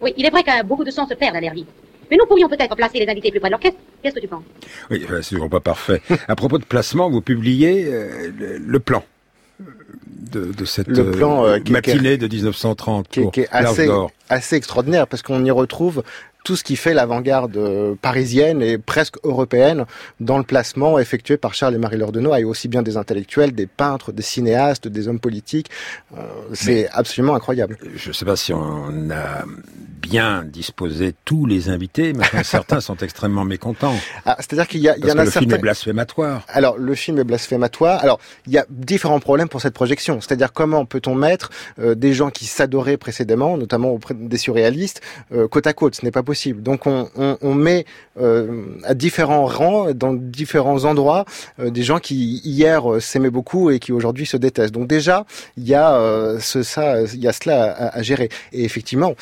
Oui, 0.00 0.12
il 0.16 0.26
est 0.26 0.30
vrai 0.30 0.42
que 0.42 0.64
beaucoup 0.64 0.84
de 0.84 0.90
sons 0.90 1.06
se 1.06 1.14
perdent 1.14 1.36
à 1.36 1.40
l'air 1.40 1.54
vide. 1.54 1.66
Mais 2.10 2.16
nous 2.16 2.26
pourrions 2.26 2.48
peut-être 2.48 2.76
placer 2.76 2.98
les 2.98 3.08
invités 3.08 3.30
plus 3.30 3.40
près 3.40 3.48
de 3.48 3.52
l'orchestre. 3.52 3.78
Qu'est-ce 4.02 4.14
que 4.14 4.20
tu 4.20 4.28
penses? 4.28 4.42
Oui, 4.90 5.06
c'est 5.22 5.34
toujours 5.34 5.48
pas 5.48 5.60
parfait. 5.60 6.02
à 6.28 6.36
propos 6.36 6.58
de 6.58 6.64
placement, 6.64 7.08
vous 7.08 7.22
publiez 7.22 7.86
euh, 7.86 8.30
le, 8.60 8.80
plan 8.80 9.02
de, 9.58 10.64
cette 10.64 10.92
plan, 11.12 11.46
euh, 11.46 11.58
matinée 11.70 12.18
de 12.18 12.26
1930 12.26 13.08
qui, 13.08 13.30
qui 13.30 13.40
est 13.40 13.48
assez, 13.50 13.88
assez 14.28 14.56
extraordinaire 14.56 15.06
parce 15.06 15.22
qu'on 15.22 15.44
y 15.44 15.50
retrouve 15.50 16.02
tout 16.44 16.56
ce 16.56 16.62
qui 16.62 16.76
fait 16.76 16.92
l'avant-garde 16.92 17.56
euh, 17.56 17.94
parisienne 18.00 18.60
et 18.60 18.76
presque 18.76 19.16
européenne 19.24 19.86
dans 20.20 20.36
le 20.36 20.44
placement 20.44 20.98
effectué 20.98 21.38
par 21.38 21.54
Charles 21.54 21.74
et 21.74 21.78
Marie-Laure 21.78 22.12
Denot, 22.12 22.34
et 22.34 22.44
aussi 22.44 22.68
bien 22.68 22.82
des 22.82 22.98
intellectuels, 22.98 23.52
des 23.52 23.66
peintres, 23.66 24.12
des 24.12 24.22
cinéastes, 24.22 24.86
des 24.86 25.08
hommes 25.08 25.20
politiques. 25.20 25.70
Euh, 26.16 26.20
c'est 26.52 26.88
absolument 26.90 27.34
incroyable. 27.34 27.78
Je 27.96 28.08
ne 28.08 28.12
sais 28.12 28.26
pas 28.26 28.36
si 28.36 28.52
on 28.52 29.10
a 29.10 29.44
bien 30.02 30.44
disposé 30.44 31.14
tous 31.24 31.46
les 31.46 31.70
invités, 31.70 32.12
mais 32.12 32.26
certains 32.44 32.82
sont 32.82 32.96
extrêmement 32.96 33.44
mécontents. 33.44 33.94
Ah, 34.26 34.36
C'est-à-dire 34.38 34.68
qu'il 34.68 34.80
y, 34.80 34.88
a, 34.90 34.98
y 34.98 35.10
en 35.10 35.16
a 35.16 35.24
le 35.24 35.30
film 35.30 35.50
est 35.50 35.58
blasphématoire. 35.58 36.44
Alors, 36.48 36.76
le 36.76 36.94
film 36.94 37.18
est 37.18 37.24
blasphématoire. 37.24 38.02
Alors, 38.02 38.20
il 38.46 38.52
y 38.52 38.58
a 38.58 38.66
différents 38.68 39.20
problèmes 39.20 39.48
pour 39.48 39.62
cette 39.62 39.72
projection. 39.72 40.20
C'est-à-dire 40.20 40.52
comment 40.52 40.84
peut-on 40.84 41.14
mettre 41.14 41.50
euh, 41.78 41.94
des 41.94 42.12
gens 42.12 42.28
qui 42.28 42.44
s'adoraient 42.44 42.98
précédemment, 42.98 43.56
notamment 43.56 43.88
auprès 43.88 44.13
des 44.28 44.38
surréalistes, 44.38 45.00
côte 45.50 45.66
à 45.66 45.72
côte 45.72 45.94
Ce 45.94 46.04
n'est 46.04 46.10
pas 46.10 46.22
possible 46.22 46.62
donc 46.62 46.86
on, 46.86 47.54
met 47.54 47.84
euh, 48.18 48.78
à 48.84 48.94
différents 48.94 49.46
rangs, 49.46 49.92
dans 49.92 50.14
différents 50.14 50.84
endroits, 50.84 51.24
euh, 51.60 51.70
des 51.70 51.82
gens 51.82 51.98
qui 51.98 52.40
hier 52.44 52.90
euh, 52.90 53.00
s'aimaient 53.00 53.30
beaucoup 53.30 53.70
et 53.70 53.78
qui 53.78 53.92
aujourd'hui 53.92 54.26
se 54.26 54.36
détestent. 54.36 54.74
Donc 54.74 54.88
déjà, 54.88 55.24
il 55.56 55.64
y 55.64 55.74
a 55.74 56.38
ça, 56.40 57.02
il 57.02 57.20
y 57.20 57.28
a 57.28 57.32
cela 57.32 57.72
à, 57.74 58.02
gérer. 58.02 58.28
Et 58.52 58.64
effectivement, 58.64 59.14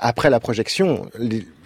après 0.00 0.30
la 0.30 0.40
projection, 0.40 1.08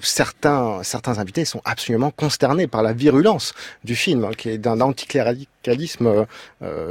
certains, 0.00 0.82
certains 0.82 1.18
invités 1.18 1.44
sont 1.44 1.60
absolument 1.64 2.10
consternés 2.10 2.66
par 2.66 2.82
la 2.82 2.92
virulence 2.92 3.54
du 3.84 3.96
film, 3.96 4.24
hein, 4.24 4.30
qui 4.36 4.50
est 4.50 4.58
d'un 4.58 4.80
anticléricalisme 4.80 6.26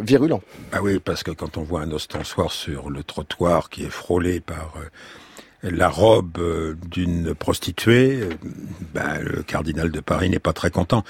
virulent. 0.01 0.41
Ah 0.71 0.81
oui, 0.81 0.99
parce 0.99 1.23
que 1.23 1.31
quand 1.31 1.57
on 1.57 1.63
voit 1.63 1.81
un 1.81 1.91
ostensoir 1.91 2.51
sur 2.51 2.89
le 2.89 3.03
trottoir 3.03 3.69
qui 3.69 3.85
est 3.85 3.89
frôlé 3.89 4.39
par 4.39 4.73
la 5.71 5.89
robe 5.89 6.37
euh, 6.37 6.75
d'une 6.91 7.33
prostituée, 7.33 8.21
euh, 8.21 8.29
ben, 8.93 9.19
le 9.21 9.43
cardinal 9.43 9.91
de 9.91 9.99
Paris 9.99 10.29
n'est 10.29 10.39
pas 10.39 10.53
très 10.53 10.69
content. 10.69 11.03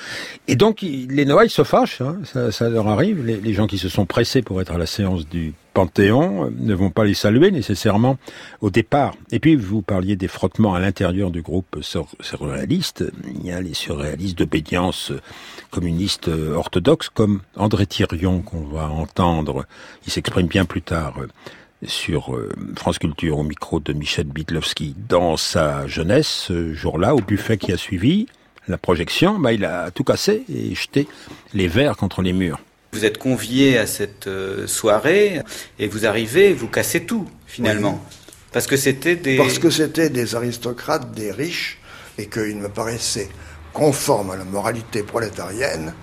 Et 0.47 0.55
donc 0.55 0.81
les 0.81 1.25
Noailles 1.25 1.49
se 1.49 1.63
fâchent, 1.63 2.01
hein, 2.01 2.17
ça, 2.51 2.69
leur 2.69 2.87
arrive. 2.87 3.23
Les, 3.25 3.53
gens 3.53 3.67
qui 3.67 3.77
se 3.77 3.89
sont 3.89 4.05
pressés 4.05 4.41
pour 4.41 4.61
être 4.61 4.73
à 4.73 4.77
la 4.77 4.85
séance 4.85 5.27
du 5.27 5.53
Panthéon 5.73 6.45
euh, 6.45 6.49
ne 6.57 6.73
vont 6.73 6.89
pas 6.89 7.03
les 7.03 7.13
saluer 7.13 7.51
nécessairement 7.51 8.17
au 8.61 8.69
départ. 8.69 9.15
Et 9.31 9.39
puis 9.39 9.55
vous 9.55 9.81
parliez 9.81 10.15
des 10.15 10.27
frottements 10.27 10.73
à 10.73 10.79
l'intérieur 10.79 11.31
du 11.31 11.41
groupe 11.41 11.77
surréaliste. 11.81 13.05
Il 13.27 13.45
y 13.45 13.51
a 13.51 13.61
les 13.61 13.73
surréalistes 13.73 14.37
d'obédience 14.37 15.11
communiste 15.71 16.29
orthodoxe 16.29 17.09
comme 17.09 17.41
André 17.57 17.85
Thirion 17.85 18.41
qu'on 18.41 18.63
va 18.63 18.89
entendre. 18.89 19.65
Il 20.05 20.11
s'exprime 20.11 20.47
bien 20.47 20.65
plus 20.65 20.81
tard 20.81 21.15
sur 21.83 22.35
euh, 22.35 22.49
France 22.77 22.99
Culture 22.99 23.39
au 23.39 23.43
micro 23.43 23.79
de 23.79 23.93
Michel 23.93 24.25
Bitlowski 24.25 24.95
dans 25.09 25.37
sa 25.37 25.87
jeunesse, 25.87 26.27
ce 26.47 26.73
jour-là, 26.73 27.15
au 27.15 27.19
buffet 27.19 27.57
qui 27.57 27.71
a 27.71 27.77
suivi 27.77 28.27
la 28.67 28.77
projection, 28.77 29.37
bah, 29.37 29.53
il 29.53 29.65
a 29.65 29.91
tout 29.91 30.03
cassé 30.03 30.43
et 30.49 30.73
jeté 30.73 31.07
les 31.53 31.67
verres 31.67 31.97
contre 31.97 32.21
les 32.21 32.33
murs. 32.33 32.59
Vous 32.93 33.05
êtes 33.05 33.17
convié 33.17 33.77
à 33.77 33.85
cette 33.85 34.27
euh, 34.27 34.67
soirée 34.67 35.41
et 35.77 35.87
vous 35.87 36.05
arrivez, 36.05 36.53
vous 36.53 36.67
cassez 36.67 37.05
tout 37.05 37.27
finalement. 37.45 38.03
Parce 38.51 38.67
que 38.67 38.77
c'était 38.77 39.17
des... 39.17 39.37
Parce 39.37 39.59
que 39.59 39.69
c'était 39.69 40.09
des 40.09 40.33
aristocrates, 40.33 41.11
des 41.11 41.31
riches, 41.31 41.77
et 42.17 42.27
qu'il 42.27 42.55
me 42.55 42.69
paraissait 42.69 43.29
conforme 43.73 44.31
à 44.31 44.37
la 44.37 44.45
moralité 44.45 45.03
prolétarienne 45.03 45.93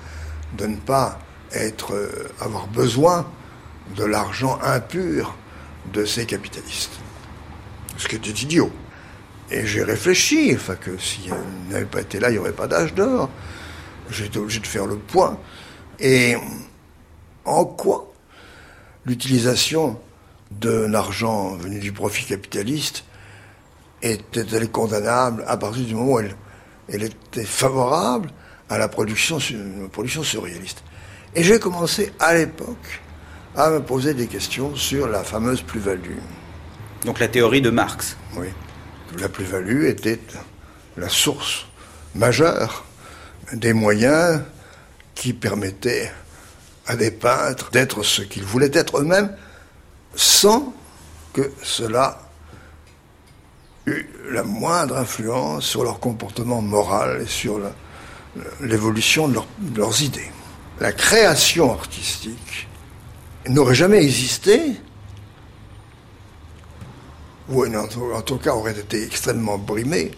de 0.59 0.67
ne 0.67 0.77
pas 0.77 1.19
être, 1.53 1.95
euh, 1.95 2.29
avoir 2.41 2.67
besoin 2.67 3.27
de 3.97 4.05
l'argent 4.05 4.59
impur 4.63 5.35
de 5.93 6.05
ces 6.05 6.27
capitalistes. 6.27 6.99
Ce 7.97 8.09
qui 8.09 8.17
était 8.17 8.31
idiot. 8.31 8.71
Et 9.51 9.67
j'ai 9.67 9.83
réfléchi, 9.83 10.53
enfin 10.55 10.77
que 10.77 10.97
s'il 10.99 11.33
n'avait 11.69 11.85
pas 11.85 12.01
été 12.01 12.19
là, 12.19 12.31
il 12.31 12.35
n'y 12.35 12.39
aurait 12.39 12.53
pas 12.53 12.67
d'âge 12.67 12.95
d'or. 12.95 13.29
J'étais 14.11 14.39
obligé 14.39 14.61
de 14.61 14.67
faire 14.67 14.87
le 14.87 14.97
point. 14.97 15.39
Et 16.01 16.37
en 17.45 17.65
quoi 17.65 18.13
l'utilisation 19.05 20.01
d'un 20.51 20.95
argent 20.95 21.57
venu 21.57 21.81
du 21.81 21.93
profit 21.93 22.25
capitaliste 22.25 23.05
était-elle 24.03 24.71
condamnable 24.71 25.45
à 25.47 25.57
partir 25.57 25.85
du 25.85 25.95
moment 25.95 26.13
où 26.13 26.21
elle, 26.21 26.37
elle 26.89 27.03
était 27.05 27.45
favorable 27.45 28.31
à 28.69 28.79
la 28.79 28.89
production, 28.89 29.39
production 29.93 30.23
surréaliste? 30.23 30.83
Et 31.35 31.43
j'ai 31.43 31.59
commencé 31.59 32.13
à 32.19 32.35
l'époque 32.35 33.01
à 33.57 33.71
me 33.71 33.83
poser 33.83 34.15
des 34.15 34.27
questions 34.27 34.75
sur 34.77 35.09
la 35.09 35.23
fameuse 35.23 35.63
plus-value. 35.63 36.19
Donc 37.05 37.19
la 37.19 37.29
théorie 37.29 37.61
de 37.61 37.71
Marx. 37.71 38.17
Oui. 38.37 38.49
La 39.19 39.29
plus-value 39.29 39.85
était 39.87 40.21
la 40.97 41.09
source 41.09 41.67
majeure 42.15 42.85
des 43.53 43.73
moyens 43.73 44.41
qui 45.15 45.33
permettaient 45.33 46.11
à 46.87 46.97
des 46.97 47.11
peintres 47.11 47.71
d'être 47.71 48.03
ce 48.03 48.23
qu'ils 48.23 48.45
voulaient 48.45 48.71
être 48.73 48.99
eux-mêmes 48.99 49.35
sans 50.15 50.75
que 51.33 51.53
cela 51.63 52.21
eu 53.87 54.07
la 54.31 54.43
moindre 54.43 54.97
influence 54.97 55.65
sur 55.65 55.85
leur 55.85 56.01
comportement 56.01 56.63
moral 56.63 57.23
et 57.23 57.27
sur 57.27 57.61
l'évolution 58.61 59.29
de, 59.29 59.39
de 59.59 59.79
leurs 59.79 60.03
idées. 60.03 60.31
La 60.81 60.93
création 60.93 61.73
artistique 61.73 62.69
n'aurait 63.49 63.75
jamais 63.75 64.03
existé, 64.03 64.61
ou 67.49 67.65
en 67.65 68.23
tout 68.23 68.39
cas 68.39 68.53
aurait 68.55 68.79
été 68.79 69.03
extrêmement 69.03 69.59
brimée, 69.59 70.11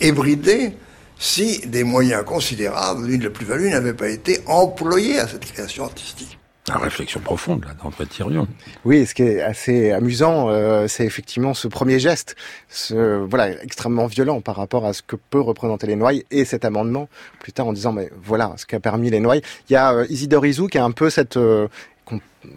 ébridée, 0.00 0.72
si 1.18 1.66
des 1.66 1.84
moyens 1.84 2.24
considérables 2.24 3.06
d'une 3.06 3.20
de 3.20 3.28
plus-value 3.28 3.70
n'avaient 3.70 3.94
pas 3.94 4.08
été 4.08 4.40
employés 4.46 5.18
à 5.18 5.26
cette 5.26 5.50
création 5.50 5.84
artistique. 5.84 6.38
La 6.68 6.78
réflexion 6.78 7.20
profonde, 7.20 7.64
là, 7.64 7.74
d'André 7.80 8.06
Thirion. 8.06 8.48
Oui, 8.84 9.06
ce 9.06 9.14
qui 9.14 9.22
est 9.22 9.40
assez 9.40 9.92
amusant, 9.92 10.48
euh, 10.48 10.88
c'est 10.88 11.04
effectivement 11.04 11.54
ce 11.54 11.68
premier 11.68 12.00
geste, 12.00 12.34
ce, 12.68 13.24
voilà, 13.24 13.62
extrêmement 13.62 14.06
violent 14.06 14.40
par 14.40 14.56
rapport 14.56 14.84
à 14.84 14.92
ce 14.92 15.00
que 15.00 15.14
peut 15.14 15.40
représenter 15.40 15.86
les 15.86 15.94
Noailles 15.94 16.24
et 16.32 16.44
cet 16.44 16.64
amendement, 16.64 17.08
plus 17.38 17.52
tard 17.52 17.68
en 17.68 17.72
disant, 17.72 17.92
mais 17.92 18.10
voilà, 18.20 18.52
ce 18.56 18.66
qu'a 18.66 18.80
permis 18.80 19.10
les 19.10 19.20
Noailles. 19.20 19.42
Il 19.70 19.74
y 19.74 19.76
a 19.76 19.92
euh, 19.92 20.06
Isidore 20.10 20.44
Isou 20.44 20.66
qui 20.66 20.78
a 20.78 20.84
un 20.84 20.90
peu 20.90 21.08
cette... 21.08 21.36
Euh, 21.36 21.68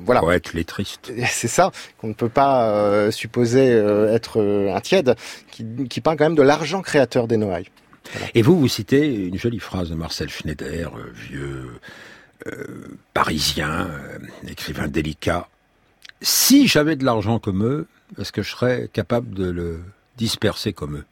voilà. 0.04 0.22
Poète 0.22 0.54
lettriste. 0.54 1.12
C'est 1.30 1.48
ça, 1.48 1.72
qu'on 1.98 2.08
ne 2.08 2.14
peut 2.14 2.30
pas 2.30 2.70
euh, 2.70 3.12
supposer 3.12 3.68
être 3.68 4.42
un 4.74 4.80
tiède, 4.82 5.16
qui, 5.52 5.66
qui 5.90 6.02
peint 6.02 6.16
quand 6.16 6.26
même 6.26 6.36
de 6.36 6.44
l'argent 6.44 6.82
créateur 6.82 7.28
des 7.28 7.38
Noailles. 7.38 7.70
Et 8.34 8.42
vous, 8.42 8.60
vous 8.60 8.68
citez 8.68 9.26
une 9.26 9.38
jolie 9.38 9.60
phrase 9.60 9.90
de 9.90 9.96
Marcel 9.96 10.30
Schneider, 10.30 10.92
vieux 11.14 11.70
euh, 12.48 12.98
parisien, 13.14 13.90
euh, 13.90 14.18
écrivain 14.48 14.88
délicat. 14.88 15.50
Si 16.22 16.70
j'avais 16.70 16.96
de 16.96 17.04
l'argent 17.04 17.38
comme 17.38 17.66
eux, 17.66 17.86
est-ce 18.18 18.32
que 18.32 18.44
je 18.44 18.52
serais 18.52 18.90
capable 18.94 19.34
de 19.34 19.50
le 19.50 19.82
disperser 20.16 20.72
comme 20.72 20.98
eux? 20.98 21.06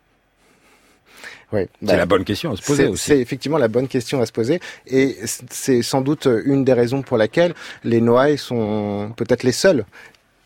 Oui, 1.53 1.61
c'est 1.79 1.87
bah, 1.87 1.97
la 1.97 2.05
bonne 2.05 2.23
question 2.23 2.51
à 2.51 2.57
se 2.57 2.61
poser 2.61 2.87
aussi. 2.87 3.05
C'est 3.05 3.19
effectivement 3.19 3.57
la 3.57 3.67
bonne 3.67 3.87
question 3.87 4.21
à 4.21 4.25
se 4.25 4.31
poser, 4.31 4.59
et 4.85 5.17
c'est 5.49 5.81
sans 5.81 6.01
doute 6.01 6.27
une 6.45 6.63
des 6.63 6.73
raisons 6.73 7.01
pour 7.01 7.17
laquelle 7.17 7.53
les 7.83 8.01
Noailles 8.01 8.37
sont 8.37 9.13
peut-être 9.15 9.43
les 9.43 9.51
seuls 9.51 9.85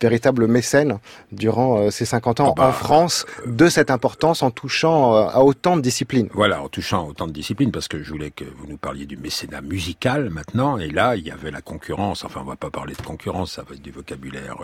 véritable 0.01 0.47
mécène 0.47 0.99
durant 1.31 1.77
euh, 1.77 1.91
ces 1.91 2.05
50 2.05 2.39
ans 2.39 2.49
ah 2.51 2.53
bah, 2.57 2.67
en 2.69 2.71
France 2.71 3.25
de 3.45 3.69
cette 3.69 3.91
importance 3.91 4.41
en 4.43 4.51
touchant 4.51 5.15
euh, 5.15 5.27
à 5.29 5.43
autant 5.43 5.77
de 5.77 5.81
disciplines. 5.81 6.27
Voilà, 6.33 6.61
en 6.61 6.69
touchant 6.69 7.05
à 7.05 7.09
autant 7.09 7.27
de 7.27 7.31
disciplines, 7.31 7.71
parce 7.71 7.87
que 7.87 8.01
je 8.01 8.09
voulais 8.09 8.31
que 8.31 8.43
vous 8.43 8.67
nous 8.67 8.77
parliez 8.77 9.05
du 9.05 9.17
mécénat 9.17 9.61
musical 9.61 10.29
maintenant, 10.29 10.77
et 10.77 10.89
là, 10.89 11.15
il 11.15 11.25
y 11.25 11.31
avait 11.31 11.51
la 11.51 11.61
concurrence, 11.61 12.25
enfin 12.25 12.41
on 12.43 12.49
va 12.49 12.55
pas 12.55 12.71
parler 12.71 12.95
de 12.95 13.01
concurrence, 13.01 13.53
ça 13.53 13.63
va 13.63 13.75
être 13.75 13.81
du 13.81 13.91
vocabulaire 13.91 14.57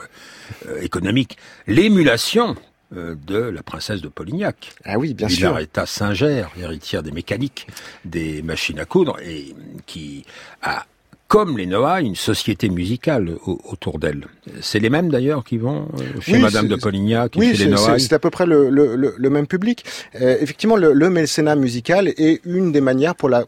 euh, 0.68 0.82
économique, 0.82 1.38
l'émulation 1.68 2.56
de 2.92 3.38
la 3.38 3.64
princesse 3.64 4.02
de 4.02 4.08
Polignac. 4.08 4.74
Ah 4.86 4.98
oui, 4.98 5.14
bien 5.14 5.30
sûr. 5.30 5.60
État 5.60 5.86
Singer, 5.86 6.46
héritière 6.58 7.04
des 7.04 7.12
mécaniques, 7.12 7.68
des 8.06 8.42
machines 8.42 8.80
à 8.80 8.86
coudre, 8.86 9.20
et 9.22 9.56
qui 9.86 10.26
a 10.62 10.86
comme 11.28 11.58
les 11.58 11.66
Noah, 11.66 12.02
une 12.02 12.16
société 12.16 12.70
musicale 12.70 13.38
autour 13.46 14.00
d'elle. 14.00 14.28
C'est 14.62 14.80
les 14.80 14.90
mêmes 14.90 15.10
d'ailleurs 15.10 15.44
qui 15.44 15.58
vont 15.58 15.90
euh, 16.00 16.22
chez 16.22 16.38
Madame 16.38 16.68
de 16.68 16.76
Polignac, 16.76 17.34
oui, 17.36 17.56
chez 17.56 17.66
les 17.66 17.72
Noah. 17.72 18.00
C'est 18.00 18.14
à 18.14 18.20
peu 18.20 18.30
près 18.30 18.46
le, 18.46 18.70
le, 18.70 18.96
le, 18.96 19.30
même 19.30 19.46
public. 19.46 19.84
Euh, 20.16 20.38
effectivement, 20.40 20.78
le, 20.78 21.10
mécénat 21.10 21.56
musical 21.56 22.08
est 22.08 22.42
une 22.46 22.72
des 22.72 22.82
manières 22.82 23.16
pour 23.16 23.30
la 23.30 23.46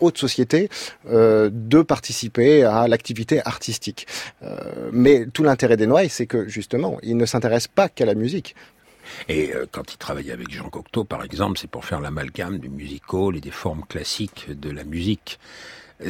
haute 0.00 0.16
société 0.16 0.70
euh, 1.10 1.50
de 1.52 1.82
participer 1.82 2.64
à 2.64 2.88
l'activité 2.88 3.44
artistique. 3.46 4.06
Euh, 4.42 4.56
mais 4.90 5.26
tout 5.26 5.42
l'intérêt 5.42 5.76
des 5.76 5.86
Noailles, 5.86 6.08
c'est 6.08 6.26
que 6.26 6.48
justement, 6.48 6.98
ils 7.02 7.16
ne 7.16 7.26
s'intéressent 7.26 7.72
pas 7.74 7.88
qu'à 7.88 8.06
la 8.06 8.14
musique. 8.14 8.54
Et 9.28 9.52
quand 9.72 9.92
il 9.92 9.98
travaillait 9.98 10.32
avec 10.32 10.50
Jean 10.50 10.70
Cocteau, 10.70 11.04
par 11.04 11.22
exemple, 11.24 11.58
c'est 11.58 11.68
pour 11.68 11.84
faire 11.84 12.00
l'amalgame 12.00 12.58
du 12.58 12.70
musical 12.70 13.36
et 13.36 13.40
des 13.40 13.50
formes 13.50 13.82
classiques 13.86 14.46
de 14.48 14.70
la 14.70 14.84
musique 14.84 15.38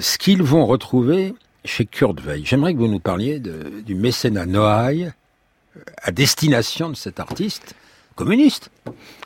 ce 0.00 0.18
qu'ils 0.18 0.42
vont 0.42 0.66
retrouver 0.66 1.34
chez 1.64 1.87
Kurt 1.87 2.20
Weill. 2.20 2.44
J'aimerais 2.44 2.75
que 2.75 2.78
vous 2.78 2.88
nous 2.88 3.00
parliez 3.00 3.40
du 3.40 3.94
mécénat 3.94 4.46
Noailles 4.46 5.12
euh, 5.76 5.80
à 6.02 6.11
destination 6.11 6.90
de 6.90 6.96
cet 6.96 7.20
artiste 7.20 7.75
communiste 8.16 8.70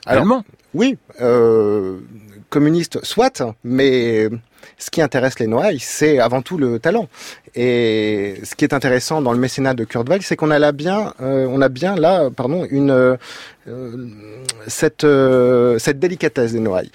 allemand. 0.04 0.44
Oui, 0.75 0.99
euh, 1.20 1.99
communiste 2.48 3.04
soit, 3.04 3.42
mais 3.64 4.28
ce 4.78 4.90
qui 4.90 5.00
intéresse 5.00 5.38
les 5.38 5.46
Noailles, 5.46 5.78
c'est 5.78 6.18
avant 6.18 6.42
tout 6.42 6.58
le 6.58 6.78
talent. 6.78 7.08
Et 7.54 8.34
ce 8.44 8.54
qui 8.54 8.64
est 8.64 8.74
intéressant 8.74 9.22
dans 9.22 9.32
le 9.32 9.38
mécénat 9.38 9.72
de 9.74 9.84
Kurt 9.84 10.08
Weill, 10.08 10.22
c'est 10.22 10.36
qu'on 10.36 10.50
a 10.50 10.72
bien, 10.72 11.14
euh, 11.22 11.46
on 11.48 11.62
a 11.62 11.68
bien 11.68 11.96
là, 11.96 12.28
pardon, 12.30 12.66
une 12.70 12.90
euh, 12.90 13.16
cette 14.66 15.04
euh, 15.04 15.78
cette 15.78 15.98
délicatesse 15.98 16.52
des 16.52 16.60
Noailles. 16.60 16.90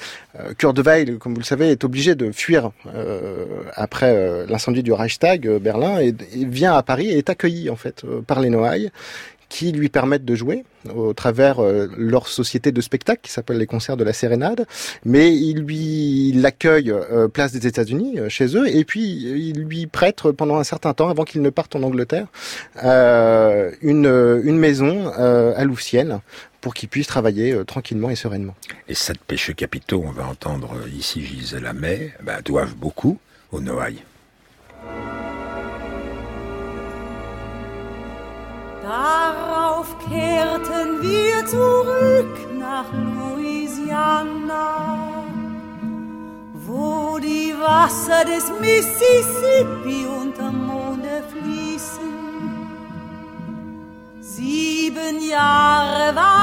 Kurt 0.57 0.77
Weill, 0.79 1.17
comme 1.17 1.33
vous 1.33 1.39
le 1.39 1.45
savez, 1.45 1.69
est 1.71 1.83
obligé 1.83 2.15
de 2.15 2.31
fuir 2.31 2.71
après 3.73 4.45
l'incendie 4.47 4.83
du 4.83 4.93
Reichstag 4.93 5.57
Berlin 5.57 5.99
et, 5.99 6.09
et, 6.09 6.45
vient 6.45 6.73
à 6.73 6.83
Paris 6.83 7.09
et 7.09 7.17
est 7.17 7.29
accueilli 7.29 7.69
en 7.69 7.75
fait 7.75 8.03
par 8.27 8.39
les 8.39 8.49
Noailles 8.49 8.91
qui 9.51 9.73
lui 9.73 9.89
permettent 9.89 10.23
de 10.23 10.33
jouer 10.33 10.63
au 10.95 11.13
travers 11.13 11.61
euh, 11.61 11.87
leur 11.97 12.29
société 12.29 12.71
de 12.71 12.79
spectacle 12.79 13.19
qui 13.21 13.31
s'appelle 13.31 13.57
les 13.57 13.67
concerts 13.67 13.97
de 13.97 14.05
la 14.05 14.13
Sérénade, 14.13 14.65
mais 15.03 15.35
il 15.35 15.59
lui 15.59 16.31
l'accueille 16.31 16.89
euh, 16.89 17.27
place 17.27 17.51
des 17.51 17.67
États-Unis 17.67 18.17
euh, 18.17 18.29
chez 18.29 18.55
eux 18.55 18.73
et 18.73 18.85
puis 18.85 19.01
il 19.01 19.59
lui 19.59 19.87
prête 19.87 20.23
pendant 20.31 20.55
un 20.55 20.63
certain 20.63 20.93
temps 20.93 21.09
avant 21.09 21.25
qu'il 21.25 21.41
ne 21.41 21.49
parte 21.49 21.75
en 21.75 21.83
Angleterre 21.83 22.27
une 22.81 24.41
une 24.43 24.57
maison 24.57 25.09
à 25.11 25.63
Louvciennes 25.65 26.21
pour 26.61 26.73
qu'il 26.73 26.87
puisse 26.87 27.07
travailler 27.07 27.65
tranquillement 27.65 28.09
et 28.09 28.15
sereinement. 28.15 28.55
Et 28.87 28.95
sept 28.95 29.19
péchés 29.19 29.53
capitaux, 29.53 30.01
on 30.07 30.11
va 30.11 30.25
entendre 30.25 30.75
ici 30.95 31.25
Gisèle 31.25 31.69
May, 31.75 32.13
bah, 32.23 32.41
doivent 32.41 32.75
beaucoup 32.75 33.19
au 33.51 33.59
Noailles. 33.59 34.03
Darauf 38.91 39.95
kehrten 39.99 41.01
wir 41.01 41.45
zurück 41.45 42.35
nach 42.59 42.87
Louisiana, 42.91 44.67
wo 46.51 47.17
die 47.17 47.55
Wasser 47.57 48.25
des 48.25 48.51
Mississippi 48.59 50.05
unterm 50.05 50.67
Monde 50.67 51.23
fließen. 51.31 52.11
Sieben 54.19 55.21
Jahre 55.21 56.13
waren 56.13 56.40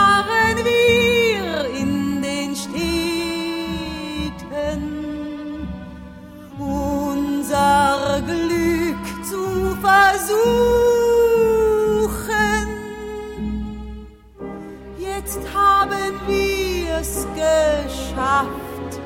geschafft. 17.59 19.01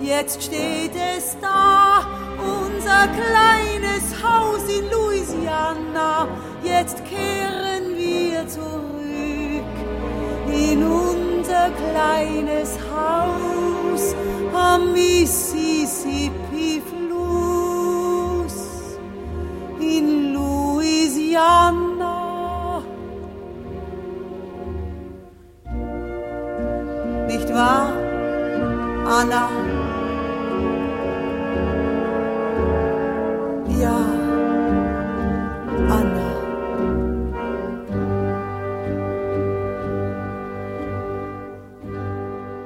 Jetzt 0.00 0.42
steht 0.42 0.94
es 0.94 1.36
da, 1.40 2.06
unser 2.38 3.08
kleines 3.08 4.14
Haus 4.22 4.62
in 4.68 4.90
Louisiana. 4.90 6.28
Jetzt 6.62 7.04
kehren 7.04 7.96
wir 7.96 8.46
zurück 8.48 8.88
in 10.52 10.82
unser 10.82 11.70
kleines 11.70 12.78
Haus 12.90 14.14
am 14.54 14.92
Mississippi-Fluss 14.92 15.67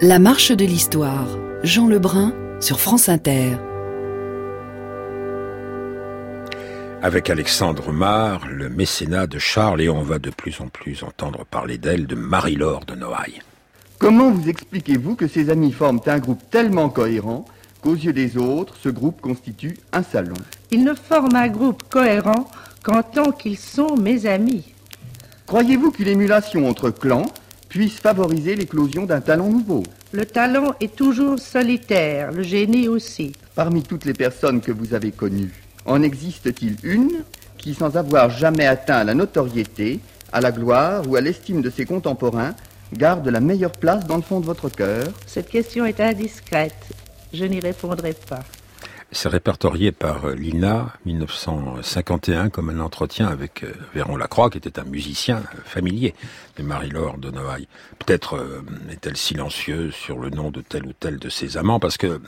La 0.05 0.19
marche 0.19 0.51
de 0.51 0.65
l'histoire, 0.65 1.29
Jean 1.63 1.87
Lebrun 1.87 2.35
sur 2.59 2.81
France 2.81 3.09
Inter. 3.09 3.53
Avec 7.01 7.31
Alexandre 7.31 7.93
Mar, 7.93 8.49
le 8.49 8.69
mécénat 8.69 9.29
de 9.29 9.39
Charles, 9.39 9.81
et 9.81 9.89
on 9.89 10.03
va 10.03 10.19
de 10.19 10.31
plus 10.31 10.61
en 10.61 10.67
plus 10.67 11.05
entendre 11.05 11.45
parler 11.49 11.79
d'elle, 11.79 12.09
de 12.09 12.17
Marie-Laure 12.17 12.85
de 12.85 12.97
Noailles. 12.97 13.43
Comment 14.01 14.33
vous 14.33 14.49
expliquez-vous 14.49 15.15
que 15.15 15.29
ces 15.29 15.51
amis 15.51 15.71
forment 15.71 16.01
un 16.07 16.19
groupe 16.19 16.43
tellement 16.51 16.89
cohérent 16.89 17.45
qu'aux 17.81 17.95
yeux 17.95 18.13
des 18.13 18.37
autres, 18.37 18.75
ce 18.83 18.89
groupe 18.89 19.21
constitue 19.21 19.79
un 19.93 20.03
salon? 20.03 20.35
Ils 20.73 20.83
ne 20.83 20.95
forment 20.95 21.37
un 21.37 21.47
groupe 21.47 21.85
cohérent 21.89 22.51
qu'en 22.83 23.05
tant 23.05 23.31
qu'ils 23.31 23.57
sont 23.57 23.95
mes 23.97 24.27
amis. 24.27 24.75
Croyez-vous 25.47 25.93
qu'une 25.93 26.09
émulation 26.09 26.69
entre 26.69 26.91
clans 26.91 27.27
puisse 27.73 28.01
favoriser 28.01 28.55
l'éclosion 28.55 29.07
d'un 29.07 29.23
talent 29.23 29.49
nouveau. 29.49 29.83
Le 30.13 30.27
talent 30.27 30.75
est 30.79 30.95
toujours 30.95 31.39
solitaire, 31.39 32.31
le 32.31 32.43
génie 32.43 32.87
aussi. 32.87 33.33
Parmi 33.55 33.83
toutes 33.83 34.05
les 34.05 34.13
personnes 34.13 34.61
que 34.61 34.71
vous 34.71 34.93
avez 34.93 35.11
connues, 35.11 35.55
en 35.87 36.03
existe-t-il 36.03 36.77
une 36.83 37.25
qui, 37.57 37.73
sans 37.73 37.97
avoir 37.97 38.29
jamais 38.29 38.67
atteint 38.67 39.03
la 39.05 39.15
notoriété, 39.15 40.01
à 40.33 40.43
la 40.43 40.53
gloire 40.53 41.09
ou 41.09 41.17
à 41.17 41.23
l'estime 41.23 41.63
de 41.63 41.71
ses 41.71 41.87
contemporains, 41.87 42.55
garde 42.93 43.27
la 43.27 43.41
meilleure 43.41 43.73
place 43.73 44.07
dans 44.07 44.17
le 44.17 44.23
fond 44.23 44.41
de 44.41 44.45
votre 44.45 44.69
cœur? 44.69 45.07
Cette 45.27 45.49
question 45.49 45.87
est 45.87 45.99
indiscrète. 45.99 46.77
Je 47.33 47.47
n'y 47.47 47.61
répondrai 47.61 48.15
pas. 48.29 48.45
C'est 49.15 49.29
répertorié 49.29 49.93
par 49.93 50.25
euh, 50.25 50.35
l'INA 50.35 50.95
1951 51.05 52.49
comme 52.49 52.71
un 52.71 52.81
entretien 52.81 53.27
avec 53.27 53.63
euh, 53.63 53.71
Véron 53.95 54.17
Lacroix, 54.17 54.49
qui 54.49 54.57
était 54.57 54.79
un 54.79 54.85
musicien 54.85 55.37
euh, 55.37 55.59
familier 55.67 56.15
de 56.57 56.63
Marie-Laure 56.63 57.19
de 57.19 57.31
Noailles. 57.31 57.69
Peut-être 57.99 58.43
est-elle 58.91 59.19
silencieuse 59.19 59.93
sur 59.95 60.19
le 60.19 60.31
nom 60.31 60.51
de 60.51 60.63
tel 60.63 60.87
ou 60.87 60.93
tel 60.99 61.19
de 61.19 61.29
ses 61.29 61.59
amants, 61.59 61.79
parce 61.79 61.97
que 61.97 62.21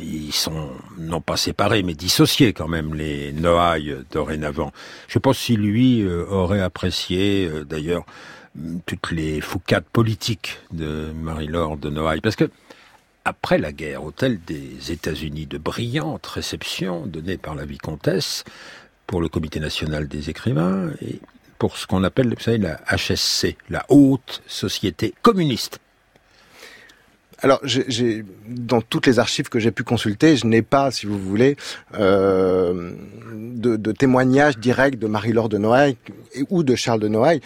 ils 0.00 0.32
sont 0.32 0.70
non 0.98 1.20
pas 1.20 1.36
séparés, 1.36 1.82
mais 1.82 1.94
dissociés 1.94 2.52
quand 2.52 2.66
même, 2.66 2.94
les 2.94 3.32
Noailles 3.32 3.94
dorénavant. 4.10 4.72
Je 5.06 5.18
pas 5.18 5.34
si 5.34 5.56
lui 5.56 6.04
aurait 6.08 6.62
apprécié, 6.62 7.48
d'ailleurs, 7.68 8.04
toutes 8.86 9.12
les 9.12 9.40
foucades 9.40 9.84
politiques 9.84 10.58
de 10.72 11.12
Marie-Laure 11.14 11.76
de 11.76 11.90
Noailles, 11.90 12.20
parce 12.20 12.36
que 12.36 12.50
après 13.26 13.58
la 13.58 13.72
guerre, 13.72 14.04
au 14.04 14.12
tel 14.12 14.38
des 14.46 14.92
États-Unis, 14.92 15.46
de 15.46 15.58
brillantes 15.58 16.26
réceptions 16.26 17.06
données 17.06 17.36
par 17.36 17.56
la 17.56 17.64
vicomtesse 17.64 18.44
pour 19.08 19.20
le 19.20 19.28
Comité 19.28 19.58
national 19.58 20.06
des 20.06 20.30
écrivains 20.30 20.90
et 21.02 21.18
pour 21.58 21.76
ce 21.76 21.88
qu'on 21.88 22.04
appelle, 22.04 22.28
vous 22.28 22.40
savez, 22.40 22.58
la 22.58 22.78
HSC, 22.88 23.56
la 23.68 23.84
Haute 23.88 24.42
Société 24.46 25.12
communiste. 25.22 25.80
Alors, 27.40 27.60
dans 28.48 28.80
toutes 28.80 29.06
les 29.06 29.18
archives 29.18 29.48
que 29.48 29.58
j'ai 29.58 29.72
pu 29.72 29.82
consulter, 29.82 30.36
je 30.36 30.46
n'ai 30.46 30.62
pas, 30.62 30.92
si 30.92 31.06
vous 31.06 31.18
voulez, 31.18 31.56
euh, 31.98 32.92
de, 33.34 33.76
de 33.76 33.92
témoignages 33.92 34.56
directs 34.56 34.98
de 34.98 35.08
Marie-Laure 35.08 35.48
de 35.48 35.58
Noailles 35.58 35.96
ou 36.48 36.62
de 36.62 36.76
Charles 36.76 37.00
de 37.00 37.08
Noailles 37.08 37.40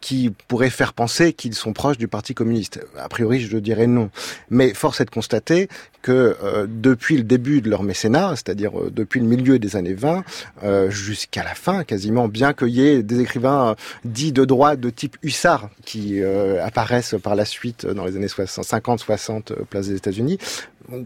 qui 0.00 0.32
pourrait 0.48 0.70
faire 0.70 0.92
penser 0.92 1.32
qu'ils 1.32 1.54
sont 1.54 1.72
proches 1.72 1.98
du 1.98 2.08
Parti 2.08 2.34
communiste. 2.34 2.80
A 2.98 3.08
priori, 3.08 3.40
je 3.40 3.56
dirais 3.58 3.86
non. 3.86 4.10
Mais 4.50 4.74
force 4.74 5.00
est 5.00 5.04
de 5.04 5.10
constater 5.10 5.68
que 6.02 6.36
euh, 6.44 6.66
depuis 6.68 7.16
le 7.16 7.24
début 7.24 7.60
de 7.60 7.68
leur 7.68 7.82
mécénat, 7.82 8.36
c'est-à-dire 8.36 8.78
euh, 8.78 8.92
depuis 8.94 9.18
le 9.18 9.26
milieu 9.26 9.58
des 9.58 9.74
années 9.74 9.94
20 9.94 10.22
euh, 10.62 10.88
jusqu'à 10.88 11.42
la 11.42 11.54
fin, 11.54 11.82
quasiment, 11.82 12.28
bien 12.28 12.52
qu'il 12.52 12.68
y 12.68 12.86
ait 12.86 13.02
des 13.02 13.20
écrivains 13.20 13.74
dits 14.04 14.30
de 14.30 14.44
droite 14.44 14.78
de 14.78 14.90
type 14.90 15.16
Hussard 15.22 15.68
qui 15.84 16.22
apparaissent 16.62 17.16
par 17.22 17.34
la 17.34 17.44
suite 17.44 17.86
dans 17.86 18.04
les 18.04 18.16
années 18.16 18.26
50-60 18.26 19.64
place 19.68 19.88
des 19.88 19.96
États-Unis, 19.96 20.38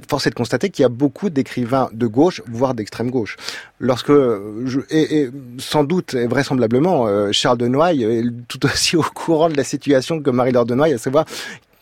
force 0.09 0.27
est 0.27 0.31
de 0.31 0.35
constater 0.35 0.71
qu'il 0.71 0.83
y 0.83 0.87
a 0.87 0.91
beaucoup 0.91 1.31
d'écrivains 1.31 1.89
de 1.93 2.07
gauche, 2.07 2.43
voire 2.51 2.75
d'extrême 2.75 3.11
gauche. 3.11 3.37
Lorsque, 3.79 4.13
je, 4.13 4.81
et, 4.91 5.21
et, 5.21 5.31
sans 5.59 5.85
doute 5.85 6.15
et 6.15 6.27
vraisemblablement, 6.27 7.33
Charles 7.33 7.59
de 7.59 7.69
Noailles 7.69 8.05
est 8.05 8.25
tout 8.49 8.65
aussi 8.67 8.97
au 8.99 9.03
courant 9.03 9.49
de 9.49 9.57
la 9.57 9.65
situation 9.65 10.21
que 10.21 10.31
Marie-Laure 10.31 10.67
de 10.67 10.75
Noailles, 10.75 10.95
à 10.95 10.99
savoir 10.99 11.25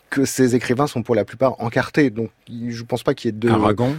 que 0.09 0.25
ces 0.25 0.55
écrivains 0.55 0.87
sont 0.87 1.03
pour 1.03 1.15
la 1.15 1.25
plupart 1.25 1.55
encartés. 1.61 2.09
Donc, 2.09 2.29
je 2.49 2.83
pense 2.83 3.03
pas 3.03 3.13
qu'il 3.13 3.29
y 3.29 3.33
ait 3.35 3.37
de... 3.37 3.49
Aragon 3.49 3.95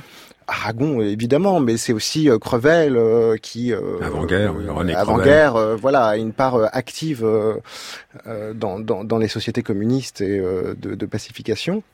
Aragon, 0.50 1.00
évidemment, 1.00 1.60
mais 1.60 1.76
c'est 1.76 1.92
aussi 1.92 2.28
euh, 2.28 2.38
Crevel 2.38 2.96
euh, 2.96 3.36
qui... 3.36 3.72
Euh, 3.72 4.00
avant-guerre, 4.02 4.54
oui, 4.56 4.68
René 4.68 4.94
Avant-guerre, 4.94 5.54
euh, 5.54 5.76
voilà, 5.76 6.06
a 6.06 6.16
une 6.16 6.32
part 6.32 6.68
active 6.72 7.24
dans, 8.54 8.80
dans, 8.80 9.04
dans, 9.04 9.18
les 9.18 9.28
sociétés 9.28 9.62
communistes 9.62 10.20
et 10.20 10.40
de, 10.40 10.94
de 10.94 11.06
pacification. 11.06 11.84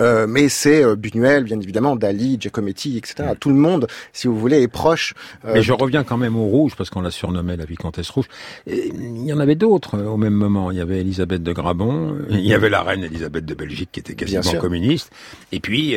Euh, 0.00 0.26
mais 0.28 0.48
c'est 0.48 0.84
euh, 0.84 0.96
Buñuel, 0.96 1.44
bien 1.44 1.60
évidemment, 1.60 1.96
Dali, 1.96 2.36
Giacometti, 2.40 2.96
etc. 2.96 3.30
Tout 3.38 3.48
le 3.48 3.56
monde, 3.56 3.86
si 4.12 4.26
vous 4.26 4.38
voulez, 4.38 4.62
est 4.62 4.68
proche. 4.68 5.14
Euh, 5.44 5.54
mais 5.54 5.62
je 5.62 5.72
reviens 5.72 6.04
quand 6.04 6.16
même 6.16 6.36
au 6.36 6.44
rouge, 6.44 6.74
parce 6.76 6.90
qu'on 6.90 7.00
l'a 7.00 7.10
surnommé 7.10 7.56
la 7.56 7.64
vicomtesse 7.64 8.10
rouge. 8.10 8.26
il 8.66 9.24
y 9.24 9.32
en 9.32 9.40
avait 9.40 9.54
d'autres 9.54 9.98
au 9.98 10.16
même 10.16 10.34
moment. 10.34 10.70
Il 10.70 10.78
y 10.78 10.80
avait 10.80 11.00
Elisabeth 11.00 11.42
de 11.42 11.52
Grabon, 11.52 12.16
il 12.30 12.40
y 12.40 12.54
avait 12.54 12.70
la 12.70 12.82
reine 12.82 13.04
Elisabeth 13.04 13.44
de 13.44 13.54
Belgique 13.54 13.90
qui 13.92 14.00
était 14.00 14.14
quasiment 14.14 14.60
communiste. 14.60 15.10
Et 15.52 15.60
puis, 15.60 15.96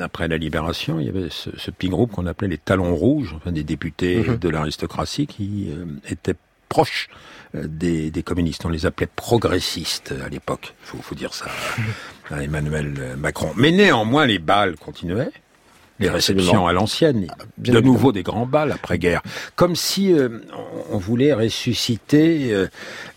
après 0.00 0.28
la 0.28 0.38
libération, 0.38 1.00
il 1.00 1.06
y 1.06 1.08
avait 1.08 1.28
ce, 1.30 1.50
ce 1.56 1.70
petit 1.70 1.88
groupe 1.88 2.12
qu'on 2.12 2.26
appelait 2.26 2.48
les 2.48 2.58
Talons 2.58 2.94
Rouges, 2.94 3.34
enfin 3.36 3.52
des 3.52 3.64
députés 3.64 4.24
mhm. 4.26 4.36
de 4.36 4.48
l'aristocratie 4.48 5.26
qui 5.26 5.68
étaient 6.08 6.36
proches 6.72 7.08
des, 7.54 8.10
des, 8.10 8.22
communistes. 8.22 8.64
On 8.64 8.70
les 8.70 8.86
appelait 8.86 9.08
progressistes 9.14 10.14
à 10.24 10.28
l'époque. 10.28 10.74
Il 10.84 10.86
faut, 10.86 10.98
faut, 11.02 11.14
dire 11.14 11.34
ça 11.34 11.46
à 12.30 12.42
Emmanuel 12.42 13.16
Macron. 13.18 13.52
Mais 13.56 13.70
néanmoins, 13.70 14.26
les 14.26 14.38
balles 14.38 14.76
continuaient. 14.76 15.30
Les 15.98 16.08
réceptions 16.08 16.66
à 16.66 16.72
l'ancienne, 16.72 17.26
ah, 17.28 17.36
de 17.58 17.80
nouveau 17.80 18.12
des 18.12 18.22
grands 18.22 18.46
balles 18.46 18.72
après-guerre, 18.72 19.22
comme 19.54 19.76
si 19.76 20.12
euh, 20.12 20.40
on 20.90 20.98
voulait 20.98 21.32
ressusciter 21.32 22.52
euh, 22.52 22.66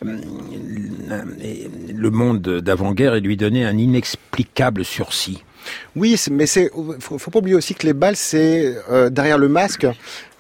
le 0.02 2.10
monde 2.10 2.41
d'avant-guerre 2.41 3.15
et 3.15 3.22
lui 3.22 3.38
donner 3.38 3.65
un 3.65 3.78
inexplicable 3.78 4.86
sursis. 4.86 5.44
Oui, 5.96 6.15
mais 6.30 6.46
c'est 6.46 6.70
faut, 7.00 7.18
faut 7.18 7.32
pas 7.32 7.39
oublier 7.39 7.56
aussi 7.56 7.74
que 7.74 7.88
les 7.88 7.94
balles, 7.94 8.15
c'est 8.15 8.76
euh, 8.91 9.10
derrière 9.10 9.39
le 9.39 9.50
masque 9.50 9.88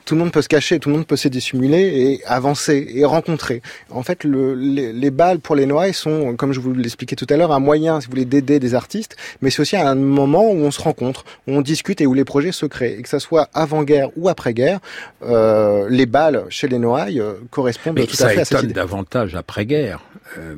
tout 0.05 0.15
le 0.15 0.19
monde 0.19 0.31
peut 0.31 0.41
se 0.41 0.47
cacher, 0.47 0.79
tout 0.79 0.89
le 0.89 0.95
monde 0.95 1.07
peut 1.07 1.15
se 1.15 1.27
dissimuler 1.27 1.79
et 1.79 2.25
avancer 2.25 2.87
et 2.93 3.05
rencontrer. 3.05 3.61
En 3.89 4.03
fait, 4.03 4.23
le, 4.23 4.53
les, 4.53 4.93
les, 4.93 5.11
balles 5.11 5.39
pour 5.39 5.55
les 5.55 5.65
Noailles 5.65 5.93
sont, 5.93 6.35
comme 6.35 6.53
je 6.53 6.59
vous 6.59 6.73
l'expliquais 6.73 7.15
tout 7.15 7.27
à 7.29 7.37
l'heure, 7.37 7.51
un 7.51 7.59
moyen, 7.59 7.99
si 7.99 8.07
vous 8.07 8.11
voulez, 8.11 8.25
d'aider 8.25 8.59
des 8.59 8.75
artistes, 8.75 9.15
mais 9.41 9.49
c'est 9.49 9.61
aussi 9.61 9.75
un 9.75 9.95
moment 9.95 10.49
où 10.49 10.57
on 10.57 10.71
se 10.71 10.81
rencontre, 10.81 11.25
où 11.47 11.53
on 11.53 11.61
discute 11.61 12.01
et 12.01 12.05
où 12.05 12.13
les 12.13 12.25
projets 12.25 12.51
se 12.51 12.65
créent. 12.65 12.97
Et 12.99 13.01
que 13.01 13.09
ça 13.09 13.19
soit 13.19 13.49
avant-guerre 13.53 14.09
ou 14.15 14.29
après-guerre, 14.29 14.79
euh, 15.23 15.87
les 15.89 16.05
balles 16.05 16.45
chez 16.49 16.67
les 16.67 16.79
Noailles 16.79 17.19
euh, 17.19 17.33
correspondent 17.49 17.95
mais 17.97 18.05
tout 18.05 18.21
à 18.21 18.29
fait 18.29 18.41
à 18.41 18.45
cette 18.45 18.63
idée. 18.63 18.73
davantage 18.73 19.35
après-guerre. 19.35 20.01
Euh, 20.37 20.55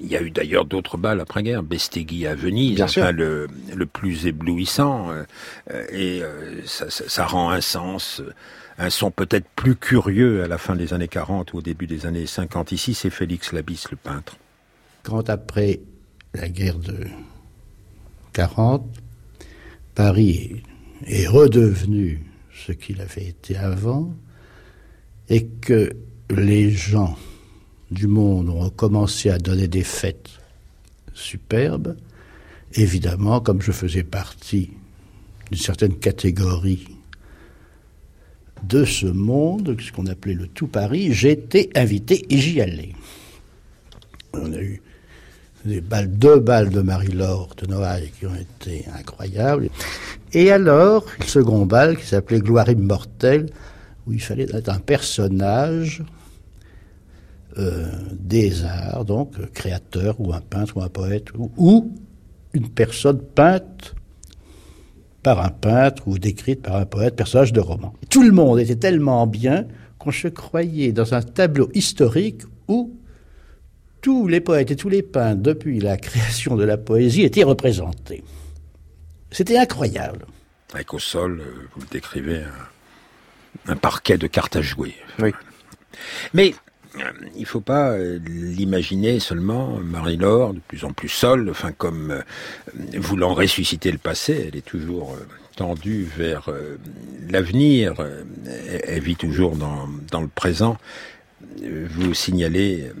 il 0.00 0.08
y 0.08 0.16
a 0.16 0.22
eu 0.22 0.30
d'ailleurs 0.30 0.64
d'autres 0.64 0.96
balles 0.96 1.20
après-guerre, 1.20 1.62
Bestegui 1.62 2.26
à 2.26 2.34
Venise, 2.34 2.76
Bien 2.76 2.84
enfin 2.84 3.12
le, 3.12 3.48
le 3.74 3.86
plus 3.86 4.26
éblouissant, 4.26 5.10
euh, 5.10 5.24
et 5.90 6.22
euh, 6.22 6.60
ça, 6.66 6.90
ça, 6.90 7.08
ça, 7.08 7.26
rend 7.26 7.50
un 7.50 7.60
sens 7.60 8.22
un 8.78 8.90
son 8.90 9.10
peut-être 9.10 9.48
plus 9.56 9.74
curieux 9.74 10.44
à 10.44 10.48
la 10.48 10.56
fin 10.56 10.76
des 10.76 10.94
années 10.94 11.08
40 11.08 11.52
ou 11.52 11.58
au 11.58 11.62
début 11.62 11.88
des 11.88 12.06
années 12.06 12.26
50. 12.26 12.72
Ici, 12.72 12.94
c'est 12.94 13.10
Félix 13.10 13.52
Labis, 13.52 13.84
le 13.90 13.96
peintre. 13.96 14.36
Quand 15.02 15.28
après 15.28 15.80
la 16.32 16.48
guerre 16.48 16.78
de 16.78 17.06
40, 18.34 18.84
Paris 19.96 20.62
est 21.06 21.26
redevenu 21.26 22.22
ce 22.52 22.70
qu'il 22.72 23.00
avait 23.00 23.26
été 23.26 23.56
avant, 23.56 24.14
et 25.28 25.46
que 25.46 25.92
les 26.30 26.70
gens 26.70 27.16
du 27.90 28.06
monde 28.06 28.48
ont 28.48 28.68
commencé 28.70 29.30
à 29.30 29.38
donner 29.38 29.68
des 29.68 29.82
fêtes 29.82 30.30
superbes, 31.14 31.96
évidemment, 32.74 33.40
comme 33.40 33.62
je 33.62 33.72
faisais 33.72 34.02
partie 34.02 34.70
d'une 35.50 35.60
certaine 35.60 35.96
catégorie 35.96 36.88
de 38.64 38.84
ce 38.84 39.06
monde, 39.06 39.76
ce 39.80 39.92
qu'on 39.92 40.06
appelait 40.06 40.34
le 40.34 40.48
tout 40.48 40.66
Paris, 40.66 41.12
j'étais 41.12 41.70
invité 41.74 42.26
et 42.28 42.38
j'y 42.38 42.60
allais. 42.60 42.92
On 44.34 44.52
a 44.52 44.60
eu 44.60 44.82
deux 45.64 46.40
balles 46.40 46.70
de 46.70 46.80
Marie-Laure 46.80 47.54
de 47.56 47.66
Noailles 47.66 48.10
qui 48.18 48.26
ont 48.26 48.34
été 48.34 48.84
incroyables. 48.98 49.68
Et 50.32 50.50
alors, 50.50 51.04
le 51.18 51.26
second 51.26 51.66
bal 51.66 51.96
qui 51.96 52.06
s'appelait 52.06 52.40
Gloire 52.40 52.68
immortelle, 52.68 53.50
où 54.06 54.12
il 54.12 54.20
fallait 54.20 54.48
être 54.52 54.68
un 54.68 54.78
personnage 54.78 56.02
euh, 57.58 57.90
des 58.12 58.64
arts, 58.64 59.04
donc 59.04 59.52
créateur 59.52 60.20
ou 60.20 60.32
un 60.32 60.40
peintre 60.40 60.76
ou 60.76 60.82
un 60.82 60.88
poète, 60.88 61.32
ou, 61.36 61.50
ou 61.56 61.92
une 62.52 62.68
personne 62.68 63.20
peinte 63.20 63.94
par 65.22 65.40
un 65.44 65.50
peintre 65.50 66.06
ou 66.06 66.18
décrite 66.18 66.62
par 66.62 66.76
un 66.76 66.86
poète, 66.86 67.16
personnage 67.16 67.52
de 67.52 67.60
roman. 67.60 67.92
Tout 68.10 68.22
le 68.22 68.32
monde 68.32 68.60
était 68.60 68.76
tellement 68.76 69.26
bien 69.26 69.66
qu'on 69.98 70.12
se 70.12 70.28
croyait 70.28 70.92
dans 70.92 71.14
un 71.14 71.22
tableau 71.22 71.68
historique 71.74 72.42
où 72.68 72.96
tous 74.00 74.28
les 74.28 74.40
poètes 74.40 74.70
et 74.70 74.76
tous 74.76 74.88
les 74.88 75.02
peintres, 75.02 75.42
depuis 75.42 75.80
la 75.80 75.96
création 75.96 76.56
de 76.56 76.64
la 76.64 76.78
poésie, 76.78 77.22
étaient 77.22 77.42
représentés. 77.42 78.22
C'était 79.30 79.58
incroyable. 79.58 80.26
Avec 80.72 80.94
au 80.94 80.98
sol, 80.98 81.40
euh, 81.40 81.66
vous 81.74 81.80
le 81.80 81.86
décrivez, 81.90 82.42
un, 83.66 83.72
un 83.72 83.76
parquet 83.76 84.16
de 84.16 84.26
cartes 84.26 84.56
à 84.56 84.62
jouer. 84.62 84.94
Oui. 85.18 85.32
Mais 86.32 86.54
il 87.34 87.40
ne 87.40 87.46
faut 87.46 87.60
pas 87.60 87.90
euh, 87.90 88.18
l'imaginer 88.26 89.20
seulement 89.20 89.78
Marie-Laure, 89.78 90.54
de 90.54 90.60
plus 90.60 90.84
en 90.84 90.92
plus 90.92 91.08
seule, 91.08 91.50
enfin 91.50 91.72
comme 91.72 92.10
euh, 92.10 92.98
voulant 92.98 93.34
ressusciter 93.34 93.92
le 93.92 93.98
passé, 93.98 94.46
elle 94.48 94.56
est 94.56 94.64
toujours 94.64 95.14
euh, 95.14 95.26
tendue 95.56 96.08
vers 96.16 96.50
l'avenir, 97.28 97.94
elle 98.86 99.02
vit 99.02 99.16
toujours 99.16 99.56
dans, 99.56 99.88
dans 100.12 100.20
le 100.20 100.28
présent. 100.28 100.76
Vous 101.60 102.14
signalez 102.14 102.92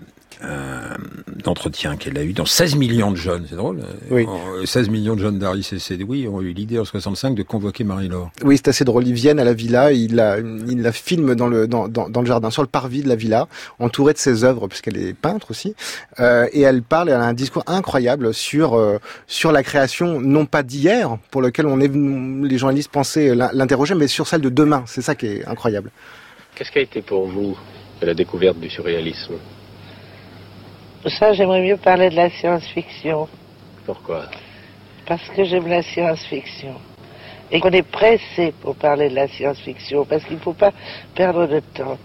d'entretien 1.44 1.96
qu'elle 1.96 2.18
a 2.18 2.22
eu 2.22 2.32
dans 2.32 2.46
16 2.46 2.76
millions 2.76 3.10
de 3.10 3.16
jeunes, 3.16 3.46
c'est 3.48 3.56
drôle. 3.56 3.80
Oui. 4.10 4.26
16 4.64 4.88
millions 4.88 5.14
de 5.14 5.20
jeunes 5.20 5.38
d'Harry 5.38 5.62
oui 6.06 6.28
ont 6.28 6.40
eu 6.40 6.52
l'idée 6.52 6.78
en 6.78 6.84
65 6.84 7.34
de 7.34 7.42
convoquer 7.42 7.84
Marie-Laure. 7.84 8.30
Oui, 8.42 8.56
c'est 8.56 8.68
assez 8.68 8.84
drôle. 8.84 9.06
Ils 9.06 9.14
viennent 9.14 9.38
à 9.38 9.44
la 9.44 9.52
villa, 9.52 9.92
il 9.92 10.14
la, 10.14 10.38
il 10.38 10.82
la 10.82 10.92
filme 10.92 11.34
dans 11.34 11.46
le, 11.46 11.66
dans, 11.66 11.88
dans, 11.88 12.08
dans, 12.08 12.20
le 12.20 12.26
jardin, 12.26 12.50
sur 12.50 12.62
le 12.62 12.68
parvis 12.68 13.02
de 13.02 13.08
la 13.08 13.16
villa, 13.16 13.48
entourée 13.78 14.12
de 14.12 14.18
ses 14.18 14.44
œuvres, 14.44 14.68
puisqu'elle 14.68 14.96
est 14.96 15.14
peintre 15.14 15.50
aussi. 15.50 15.74
Euh, 16.20 16.46
et 16.52 16.62
elle 16.62 16.82
parle, 16.82 17.08
elle 17.08 17.14
a 17.16 17.24
un 17.24 17.34
discours 17.34 17.62
incroyable 17.66 18.34
sur, 18.34 18.74
euh, 18.74 18.98
sur 19.26 19.52
la 19.52 19.62
création, 19.62 20.20
non 20.20 20.46
pas 20.46 20.62
d'hier, 20.62 21.16
pour 21.30 21.42
lequel 21.42 21.66
on 21.66 21.80
est, 21.80 21.92
les 21.92 22.58
journalistes 22.58 22.90
pensaient 22.90 23.34
l'interroger, 23.34 23.94
mais 23.94 24.08
sur 24.08 24.26
celle 24.26 24.40
de 24.40 24.50
demain. 24.50 24.84
C'est 24.86 25.02
ça 25.02 25.14
qui 25.14 25.26
est 25.26 25.46
incroyable. 25.46 25.90
Qu'est-ce 26.54 26.72
qui 26.72 26.78
a 26.78 26.82
été 26.82 27.02
pour 27.02 27.26
vous 27.28 27.56
la 28.02 28.14
découverte 28.14 28.58
du 28.58 28.70
surréalisme? 28.70 29.34
Ça, 31.08 31.32
j'aimerais 31.32 31.62
mieux 31.62 31.76
parler 31.76 32.10
de 32.10 32.16
la 32.16 32.28
science-fiction. 32.28 33.28
Pourquoi? 33.86 34.24
Parce 35.06 35.26
que 35.30 35.44
j'aime 35.44 35.66
la 35.66 35.82
science-fiction. 35.82 36.74
Et 37.50 37.60
qu'on 37.60 37.70
est 37.70 37.88
pressé 37.88 38.52
pour 38.60 38.74
parler 38.74 39.08
de 39.08 39.14
la 39.14 39.26
science-fiction, 39.26 40.04
parce 40.04 40.24
qu'il 40.24 40.36
ne 40.36 40.40
faut 40.40 40.52
pas 40.52 40.72
perdre 41.14 41.46
de 41.46 41.60
temps. 41.60 41.96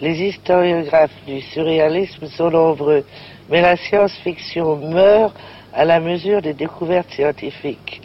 Les 0.00 0.22
historiographes 0.22 1.24
du 1.26 1.40
surréalisme 1.40 2.26
sont 2.26 2.50
nombreux, 2.50 3.04
mais 3.48 3.62
la 3.62 3.76
science-fiction 3.76 4.76
meurt 4.76 5.34
à 5.72 5.84
la 5.84 5.98
mesure 5.98 6.40
des 6.40 6.54
découvertes 6.54 7.10
scientifiques. 7.10 8.00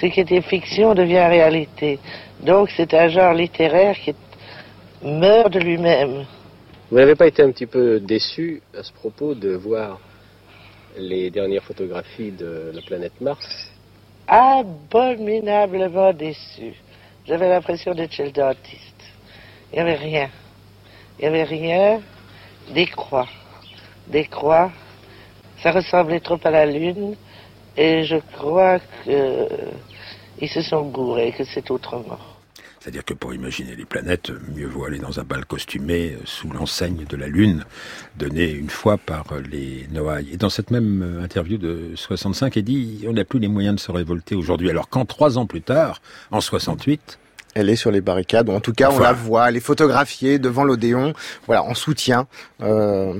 Ce 0.00 0.06
qui 0.06 0.20
était 0.20 0.40
fiction 0.40 0.94
devient 0.94 1.26
réalité. 1.28 2.00
Donc 2.40 2.70
c'est 2.76 2.94
un 2.94 3.08
genre 3.08 3.32
littéraire 3.32 3.94
qui 3.96 4.14
meurt 5.02 5.52
de 5.52 5.60
lui-même. 5.60 6.24
Vous 6.94 7.00
n'avez 7.00 7.16
pas 7.16 7.26
été 7.26 7.42
un 7.42 7.50
petit 7.50 7.66
peu 7.66 7.98
déçu 7.98 8.62
à 8.72 8.84
ce 8.84 8.92
propos 8.92 9.34
de 9.34 9.56
voir 9.56 9.98
les 10.96 11.28
dernières 11.28 11.64
photographies 11.64 12.30
de 12.30 12.70
la 12.72 12.82
planète 12.82 13.20
Mars 13.20 13.44
Abominablement 14.28 16.12
déçu. 16.12 16.72
J'avais 17.26 17.48
l'impression 17.48 17.94
d'être 17.94 18.12
chez 18.12 18.26
le 18.26 18.30
dentiste. 18.30 19.02
Il 19.72 19.74
n'y 19.74 19.80
avait 19.80 19.96
rien. 19.96 20.30
Il 21.18 21.22
n'y 21.22 21.26
avait 21.26 21.42
rien. 21.42 22.00
Des 22.72 22.86
croix. 22.86 23.26
Des 24.06 24.26
croix. 24.26 24.70
Ça 25.64 25.72
ressemblait 25.72 26.20
trop 26.20 26.38
à 26.44 26.50
la 26.52 26.64
Lune. 26.64 27.16
Et 27.76 28.04
je 28.04 28.18
crois 28.36 28.78
qu'ils 29.02 30.48
se 30.48 30.62
sont 30.62 30.82
gourés, 30.90 31.32
que 31.32 31.42
c'est 31.42 31.72
autrement. 31.72 32.33
C'est-à-dire 32.84 33.06
que 33.06 33.14
pour 33.14 33.32
imaginer 33.32 33.76
les 33.76 33.86
planètes, 33.86 34.30
mieux 34.54 34.66
vaut 34.66 34.84
aller 34.84 34.98
dans 34.98 35.18
un 35.18 35.22
bal 35.22 35.46
costumé 35.46 36.18
euh, 36.18 36.22
sous 36.26 36.50
l'enseigne 36.50 37.06
de 37.08 37.16
la 37.16 37.28
Lune, 37.28 37.64
donné 38.18 38.50
une 38.50 38.68
fois 38.68 38.98
par 38.98 39.24
les 39.50 39.88
Noailles. 39.90 40.28
Et 40.34 40.36
dans 40.36 40.50
cette 40.50 40.70
même 40.70 41.02
euh, 41.02 41.24
interview 41.24 41.56
de 41.56 41.92
65, 41.94 42.56
il 42.56 42.62
dit 42.62 43.04
on 43.08 43.14
n'a 43.14 43.24
plus 43.24 43.38
les 43.38 43.48
moyens 43.48 43.76
de 43.76 43.80
se 43.80 43.90
révolter 43.90 44.34
aujourd'hui. 44.34 44.68
Alors 44.68 44.90
quand 44.90 45.06
trois 45.06 45.38
ans 45.38 45.46
plus 45.46 45.62
tard, 45.62 46.02
en 46.30 46.42
68, 46.42 47.18
elle 47.54 47.70
est 47.70 47.76
sur 47.76 47.90
les 47.90 48.02
barricades, 48.02 48.50
ou 48.50 48.52
en 48.52 48.60
tout 48.60 48.74
cas 48.74 48.90
on 48.90 48.98
la 48.98 49.14
voit, 49.14 49.48
elle 49.48 49.56
est 49.56 49.60
photographiée 49.60 50.38
devant 50.38 50.64
l'Odéon, 50.64 51.14
voilà, 51.46 51.62
en 51.62 51.72
soutien. 51.72 52.26
Euh, 52.60 53.14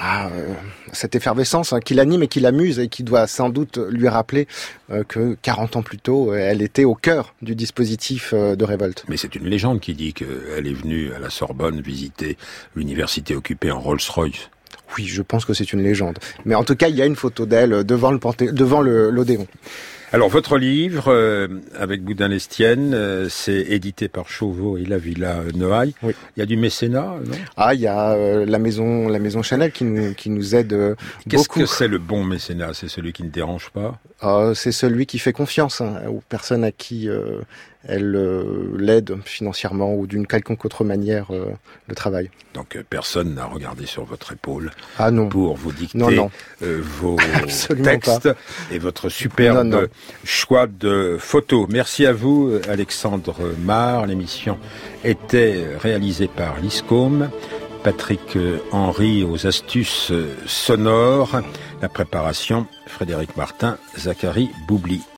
à 0.00 0.28
euh, 0.28 0.54
cette 0.92 1.14
effervescence 1.14 1.72
hein, 1.72 1.80
qui 1.80 1.94
l'anime 1.94 2.22
et 2.22 2.28
qui 2.28 2.40
l'amuse 2.40 2.78
et 2.78 2.88
qui 2.88 3.04
doit 3.04 3.26
sans 3.26 3.50
doute 3.50 3.78
lui 3.90 4.08
rappeler 4.08 4.48
euh, 4.90 5.04
que 5.04 5.36
40 5.42 5.76
ans 5.76 5.82
plus 5.82 5.98
tôt, 5.98 6.34
elle 6.34 6.62
était 6.62 6.84
au 6.84 6.94
cœur 6.94 7.34
du 7.42 7.54
dispositif 7.54 8.32
euh, 8.32 8.56
de 8.56 8.64
révolte. 8.64 9.04
Mais 9.08 9.18
c'est 9.18 9.36
une 9.36 9.46
légende 9.46 9.80
qui 9.80 9.92
dit 9.94 10.14
qu'elle 10.14 10.66
est 10.66 10.72
venue 10.72 11.12
à 11.12 11.18
la 11.18 11.28
Sorbonne 11.28 11.82
visiter 11.82 12.38
l'université 12.74 13.36
occupée 13.36 13.70
en 13.70 13.78
Rolls-Royce. 13.78 14.48
Oui, 14.96 15.06
je 15.06 15.22
pense 15.22 15.44
que 15.44 15.52
c'est 15.52 15.72
une 15.72 15.82
légende. 15.82 16.18
Mais 16.46 16.54
en 16.54 16.64
tout 16.64 16.74
cas, 16.74 16.88
il 16.88 16.96
y 16.96 17.02
a 17.02 17.06
une 17.06 17.14
photo 17.14 17.46
d'elle 17.46 17.84
devant 17.84 18.10
le 18.10 18.18
devant 18.52 18.80
l'Odéon. 18.80 19.46
Alors 20.12 20.28
votre 20.28 20.58
livre 20.58 21.04
euh, 21.08 21.46
avec 21.78 22.02
Boudin 22.02 22.26
Lestienne, 22.26 22.94
euh, 22.94 23.28
c'est 23.28 23.60
édité 23.60 24.08
par 24.08 24.28
Chauveau 24.28 24.76
et 24.76 24.84
la 24.84 24.98
Villa 24.98 25.36
Noailles. 25.54 25.94
Oui. 26.02 26.14
Il 26.36 26.40
y 26.40 26.42
a 26.42 26.46
du 26.46 26.56
mécénat, 26.56 27.18
non? 27.24 27.36
Ah, 27.56 27.74
il 27.74 27.80
y 27.80 27.86
a 27.86 28.12
euh, 28.12 28.44
la 28.44 28.58
maison 28.58 29.08
la 29.08 29.20
maison 29.20 29.42
Chanel 29.42 29.70
qui 29.70 29.84
nous 29.84 30.12
qui 30.14 30.30
nous 30.30 30.56
aide 30.56 30.96
Qu'est-ce 31.28 31.48
que 31.48 31.64
c'est 31.64 31.86
le 31.86 31.98
bon 31.98 32.24
mécénat? 32.24 32.74
C'est 32.74 32.88
celui 32.88 33.12
qui 33.12 33.22
ne 33.22 33.28
dérange 33.28 33.70
pas? 33.70 34.00
Ah, 34.20 34.50
C'est 34.54 34.72
celui 34.72 35.06
qui 35.06 35.20
fait 35.20 35.32
confiance 35.32 35.80
hein, 35.80 36.00
aux 36.08 36.22
personnes 36.28 36.64
à 36.64 36.72
qui 36.72 37.08
elle 37.86 38.14
euh, 38.14 38.76
l'aide 38.78 39.16
financièrement 39.24 39.94
ou 39.94 40.06
d'une 40.06 40.26
quelconque 40.26 40.64
autre 40.64 40.84
manière 40.84 41.30
euh, 41.30 41.46
le 41.88 41.94
travail. 41.94 42.30
Donc 42.54 42.76
euh, 42.76 42.82
personne 42.88 43.34
n'a 43.34 43.46
regardé 43.46 43.86
sur 43.86 44.04
votre 44.04 44.32
épaule 44.32 44.70
ah, 44.98 45.10
non. 45.10 45.28
pour 45.28 45.56
vous 45.56 45.72
dicter 45.72 46.20
vos 46.60 47.16
textes 47.82 48.28
et 48.70 48.78
votre 48.78 49.08
superbe 49.08 49.88
choix 50.24 50.66
de 50.66 51.16
photos. 51.18 51.66
Merci 51.70 52.06
à 52.06 52.12
vous 52.12 52.52
Alexandre 52.68 53.36
Mar. 53.60 54.06
L'émission 54.06 54.58
était 55.04 55.64
réalisée 55.78 56.28
par 56.28 56.60
l'ISCOM. 56.60 57.30
Patrick 57.82 58.36
Henry 58.72 59.24
aux 59.24 59.46
astuces 59.46 60.12
sonores. 60.46 61.40
La 61.80 61.88
préparation, 61.88 62.66
Frédéric 62.86 63.38
Martin, 63.38 63.78
Zachary 63.96 64.50
Boubli. 64.68 65.00